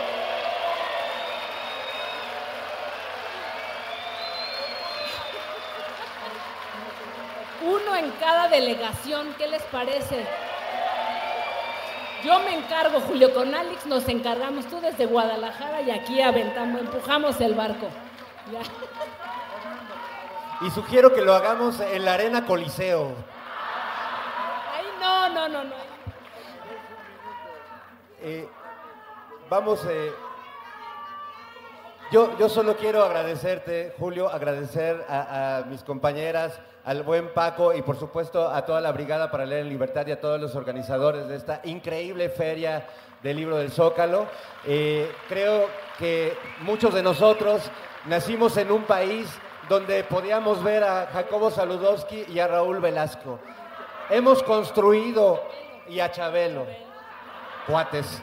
Uno 7.61 7.95
en 7.95 8.09
cada 8.19 8.49
delegación, 8.49 9.35
¿qué 9.37 9.47
les 9.47 9.61
parece? 9.65 10.25
Yo 12.23 12.39
me 12.41 12.55
encargo, 12.55 12.99
Julio, 13.01 13.33
con 13.33 13.53
Alex 13.55 13.85
nos 13.85 14.07
encargamos, 14.09 14.67
tú 14.67 14.81
desde 14.81 15.05
Guadalajara 15.05 15.81
y 15.81 15.91
aquí 15.91 16.21
aventamos, 16.21 16.81
empujamos 16.81 17.39
el 17.39 17.53
barco. 17.53 17.87
Ya. 18.51 18.61
Y 20.65 20.69
sugiero 20.71 21.13
que 21.13 21.21
lo 21.21 21.33
hagamos 21.33 21.79
en 21.79 22.03
la 22.03 22.15
Arena 22.15 22.45
Coliseo. 22.45 23.13
Ay, 24.75 24.85
no, 24.99 25.29
no, 25.29 25.47
no, 25.47 25.63
no. 25.63 25.75
Eh, 28.21 28.49
vamos, 29.49 29.85
eh, 29.89 30.11
Yo, 32.11 32.49
solo 32.49 32.75
quiero 32.75 33.03
agradecerte, 33.03 33.93
Julio, 33.99 34.29
agradecer 34.29 35.05
a, 35.07 35.57
a 35.57 35.61
mis 35.65 35.83
compañeras, 35.83 36.59
al 36.83 37.03
buen 37.03 37.31
Paco 37.35 37.71
y 37.71 37.83
por 37.83 37.99
supuesto 37.99 38.49
a 38.49 38.65
toda 38.65 38.81
la 38.81 38.91
Brigada 38.91 39.29
para 39.29 39.45
Leer 39.45 39.61
en 39.61 39.69
Libertad 39.69 40.07
y 40.07 40.11
a 40.11 40.19
todos 40.19 40.41
los 40.41 40.55
organizadores 40.55 41.27
de 41.27 41.35
esta 41.35 41.61
increíble 41.65 42.29
feria 42.29 42.87
del 43.21 43.37
libro 43.37 43.57
del 43.57 43.69
Zócalo. 43.69 44.25
Eh, 44.65 45.11
creo 45.27 45.67
que 45.99 46.35
muchos 46.61 46.95
de 46.95 47.03
nosotros 47.03 47.61
nacimos 48.07 48.57
en 48.57 48.71
un 48.71 48.85
país 48.85 49.29
donde 49.69 50.03
podíamos 50.03 50.63
ver 50.63 50.83
a 50.83 51.09
Jacobo 51.13 51.51
Saludowski 51.51 52.25
y 52.27 52.39
a 52.39 52.47
Raúl 52.47 52.79
Velasco. 52.79 53.39
Hemos 54.09 54.41
construido, 54.41 55.43
y 55.87 55.99
a 55.99 56.11
Chabelo, 56.11 56.65
cuates, 57.67 58.19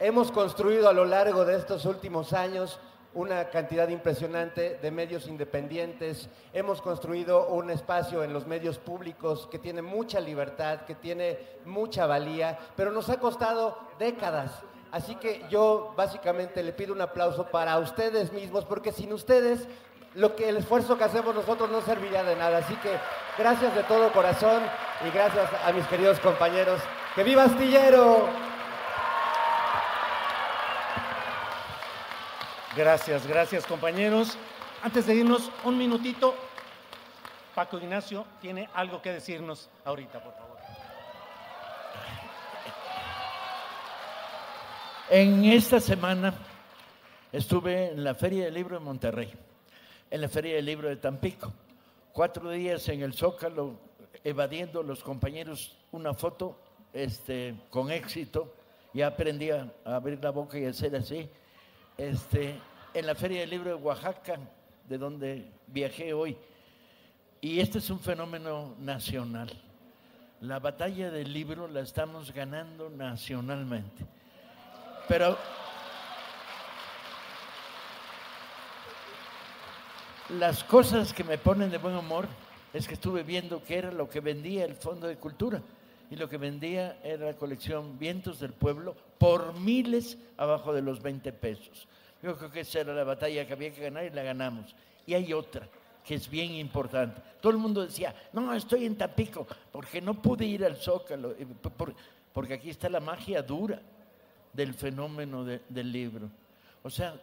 hemos 0.00 0.32
construido 0.32 0.88
a 0.88 0.92
lo 0.92 1.04
largo 1.04 1.44
de 1.44 1.54
estos 1.54 1.84
últimos 1.84 2.32
años 2.32 2.80
una 3.14 3.48
cantidad 3.48 3.88
impresionante 3.88 4.78
de 4.82 4.90
medios 4.90 5.26
independientes. 5.28 6.28
Hemos 6.52 6.82
construido 6.82 7.48
un 7.48 7.70
espacio 7.70 8.22
en 8.24 8.32
los 8.32 8.46
medios 8.46 8.78
públicos 8.78 9.48
que 9.50 9.58
tiene 9.58 9.82
mucha 9.82 10.20
libertad, 10.20 10.80
que 10.80 10.94
tiene 10.94 11.38
mucha 11.64 12.06
valía, 12.06 12.58
pero 12.76 12.90
nos 12.90 13.08
ha 13.08 13.18
costado 13.18 13.78
décadas. 13.98 14.50
Así 14.90 15.16
que 15.16 15.44
yo 15.50 15.92
básicamente 15.96 16.62
le 16.62 16.72
pido 16.72 16.92
un 16.92 17.00
aplauso 17.00 17.46
para 17.46 17.78
ustedes 17.78 18.32
mismos, 18.32 18.64
porque 18.64 18.92
sin 18.92 19.12
ustedes 19.12 19.66
lo 20.14 20.36
que 20.36 20.48
el 20.48 20.56
esfuerzo 20.56 20.96
que 20.96 21.04
hacemos 21.04 21.34
nosotros 21.34 21.70
no 21.70 21.80
serviría 21.80 22.22
de 22.22 22.36
nada. 22.36 22.58
Así 22.58 22.74
que 22.76 22.90
gracias 23.36 23.74
de 23.74 23.82
todo 23.84 24.12
corazón 24.12 24.62
y 25.06 25.10
gracias 25.10 25.50
a 25.64 25.72
mis 25.72 25.86
queridos 25.86 26.20
compañeros. 26.20 26.80
¡Que 27.14 27.24
viva 27.24 27.44
Astillero! 27.44 28.43
Gracias, 32.76 33.24
gracias 33.28 33.64
compañeros. 33.66 34.36
Antes 34.82 35.06
de 35.06 35.14
irnos, 35.14 35.48
un 35.62 35.78
minutito. 35.78 36.34
Paco 37.54 37.78
Ignacio 37.78 38.26
tiene 38.40 38.68
algo 38.74 39.00
que 39.00 39.12
decirnos 39.12 39.70
ahorita, 39.84 40.20
por 40.20 40.34
favor. 40.34 40.58
En 45.08 45.44
esta 45.44 45.78
semana 45.78 46.34
estuve 47.30 47.92
en 47.92 48.02
la 48.02 48.16
Feria 48.16 48.46
del 48.46 48.54
Libro 48.54 48.76
de 48.76 48.84
Monterrey, 48.84 49.32
en 50.10 50.20
la 50.20 50.28
Feria 50.28 50.56
del 50.56 50.64
Libro 50.64 50.88
de 50.88 50.96
Tampico. 50.96 51.52
Cuatro 52.12 52.50
días 52.50 52.88
en 52.88 53.02
el 53.02 53.14
Zócalo, 53.14 53.78
evadiendo 54.24 54.82
los 54.82 55.04
compañeros 55.04 55.76
una 55.92 56.12
foto 56.12 56.58
este, 56.92 57.54
con 57.70 57.92
éxito. 57.92 58.52
Ya 58.92 59.06
aprendí 59.06 59.50
a 59.50 59.72
abrir 59.84 60.18
la 60.20 60.30
boca 60.30 60.58
y 60.58 60.64
hacer 60.64 60.96
así 60.96 61.30
este, 61.96 62.58
en 62.92 63.06
la 63.06 63.14
Feria 63.14 63.40
del 63.40 63.50
Libro 63.50 63.70
de 63.70 63.82
Oaxaca, 63.82 64.38
de 64.88 64.98
donde 64.98 65.50
viajé 65.66 66.12
hoy. 66.12 66.36
Y 67.40 67.60
este 67.60 67.78
es 67.78 67.90
un 67.90 68.00
fenómeno 68.00 68.74
nacional. 68.80 69.50
La 70.40 70.58
batalla 70.58 71.10
del 71.10 71.32
libro 71.32 71.68
la 71.68 71.80
estamos 71.80 72.32
ganando 72.32 72.90
nacionalmente. 72.90 74.04
Pero 75.08 75.38
las 80.30 80.64
cosas 80.64 81.12
que 81.12 81.24
me 81.24 81.38
ponen 81.38 81.70
de 81.70 81.78
buen 81.78 81.94
humor 81.94 82.26
es 82.72 82.88
que 82.88 82.94
estuve 82.94 83.22
viendo 83.22 83.62
qué 83.62 83.78
era 83.78 83.92
lo 83.92 84.08
que 84.08 84.20
vendía 84.20 84.64
el 84.64 84.74
Fondo 84.74 85.06
de 85.06 85.16
Cultura. 85.16 85.62
Y 86.10 86.16
lo 86.16 86.28
que 86.28 86.36
vendía 86.36 86.98
era 87.02 87.26
la 87.26 87.36
colección 87.36 87.98
Vientos 87.98 88.40
del 88.40 88.52
Pueblo 88.52 88.94
por 89.18 89.58
miles 89.58 90.18
abajo 90.36 90.72
de 90.72 90.82
los 90.82 91.02
20 91.02 91.32
pesos. 91.32 91.88
Yo 92.22 92.36
creo 92.36 92.50
que 92.50 92.60
esa 92.60 92.80
era 92.80 92.94
la 92.94 93.04
batalla 93.04 93.46
que 93.46 93.52
había 93.52 93.72
que 93.72 93.82
ganar 93.82 94.04
y 94.04 94.10
la 94.10 94.22
ganamos. 94.22 94.74
Y 95.06 95.14
hay 95.14 95.32
otra 95.32 95.68
que 96.04 96.14
es 96.14 96.28
bien 96.28 96.52
importante. 96.52 97.20
Todo 97.40 97.52
el 97.52 97.58
mundo 97.58 97.84
decía, 97.84 98.14
no, 98.32 98.52
estoy 98.52 98.84
en 98.84 98.96
Tapico 98.96 99.46
porque 99.72 100.00
no 100.00 100.14
pude 100.20 100.44
ir 100.44 100.64
al 100.64 100.76
Zócalo, 100.76 101.34
porque 102.32 102.54
aquí 102.54 102.70
está 102.70 102.88
la 102.88 103.00
magia 103.00 103.42
dura 103.42 103.80
del 104.52 104.74
fenómeno 104.74 105.44
del 105.44 105.92
libro. 105.92 106.30
O 106.82 106.90
sea, 106.90 107.14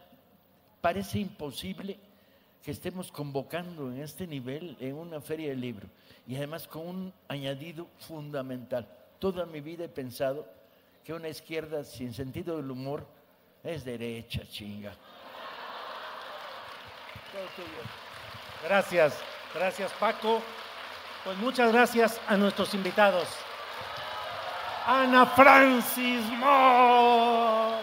parece 0.80 1.20
imposible 1.20 1.96
que 2.62 2.70
estemos 2.70 3.10
convocando 3.10 3.90
en 3.90 4.00
este 4.00 4.26
nivel 4.26 4.76
en 4.80 4.96
una 4.96 5.20
feria 5.20 5.50
de 5.50 5.56
libro 5.56 5.88
y 6.26 6.36
además 6.36 6.68
con 6.68 6.86
un 6.86 7.14
añadido 7.28 7.88
fundamental. 7.98 8.88
Toda 9.18 9.46
mi 9.46 9.60
vida 9.60 9.84
he 9.84 9.88
pensado 9.88 10.46
que 11.04 11.12
una 11.12 11.28
izquierda 11.28 11.82
sin 11.84 12.14
sentido 12.14 12.56
del 12.56 12.70
humor 12.70 13.06
es 13.64 13.84
derecha, 13.84 14.42
chinga. 14.48 14.94
Gracias, 18.62 19.18
gracias 19.54 19.92
Paco. 19.92 20.40
Pues 21.24 21.36
muchas 21.38 21.72
gracias 21.72 22.20
a 22.28 22.36
nuestros 22.36 22.74
invitados. 22.74 23.28
Ana 24.86 25.26
Francis 25.26 26.24
Moore. 26.38 27.82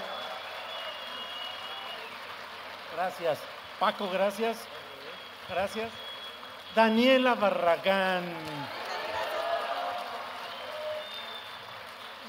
Gracias. 2.95 3.58
Paco, 3.79 4.09
gracias. 4.09 4.57
Gracias. 5.49 5.91
Daniela 6.75 7.35
Barragán. 7.35 8.23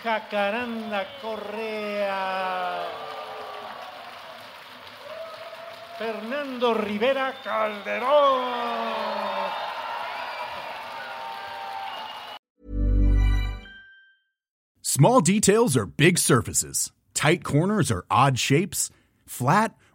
Jacaranda 0.03 1.07
Correa. 1.21 2.87
Fernando 5.99 6.73
Rivera 6.73 7.35
Calderón. 7.45 8.81
Small 14.81 15.21
details 15.21 15.77
are 15.77 15.87
big 15.87 16.19
surfaces. 16.19 16.91
Tight 17.13 17.45
corners 17.45 17.91
are 17.91 18.05
odd 18.11 18.39
shapes. 18.39 18.91
Flat, 19.27 19.75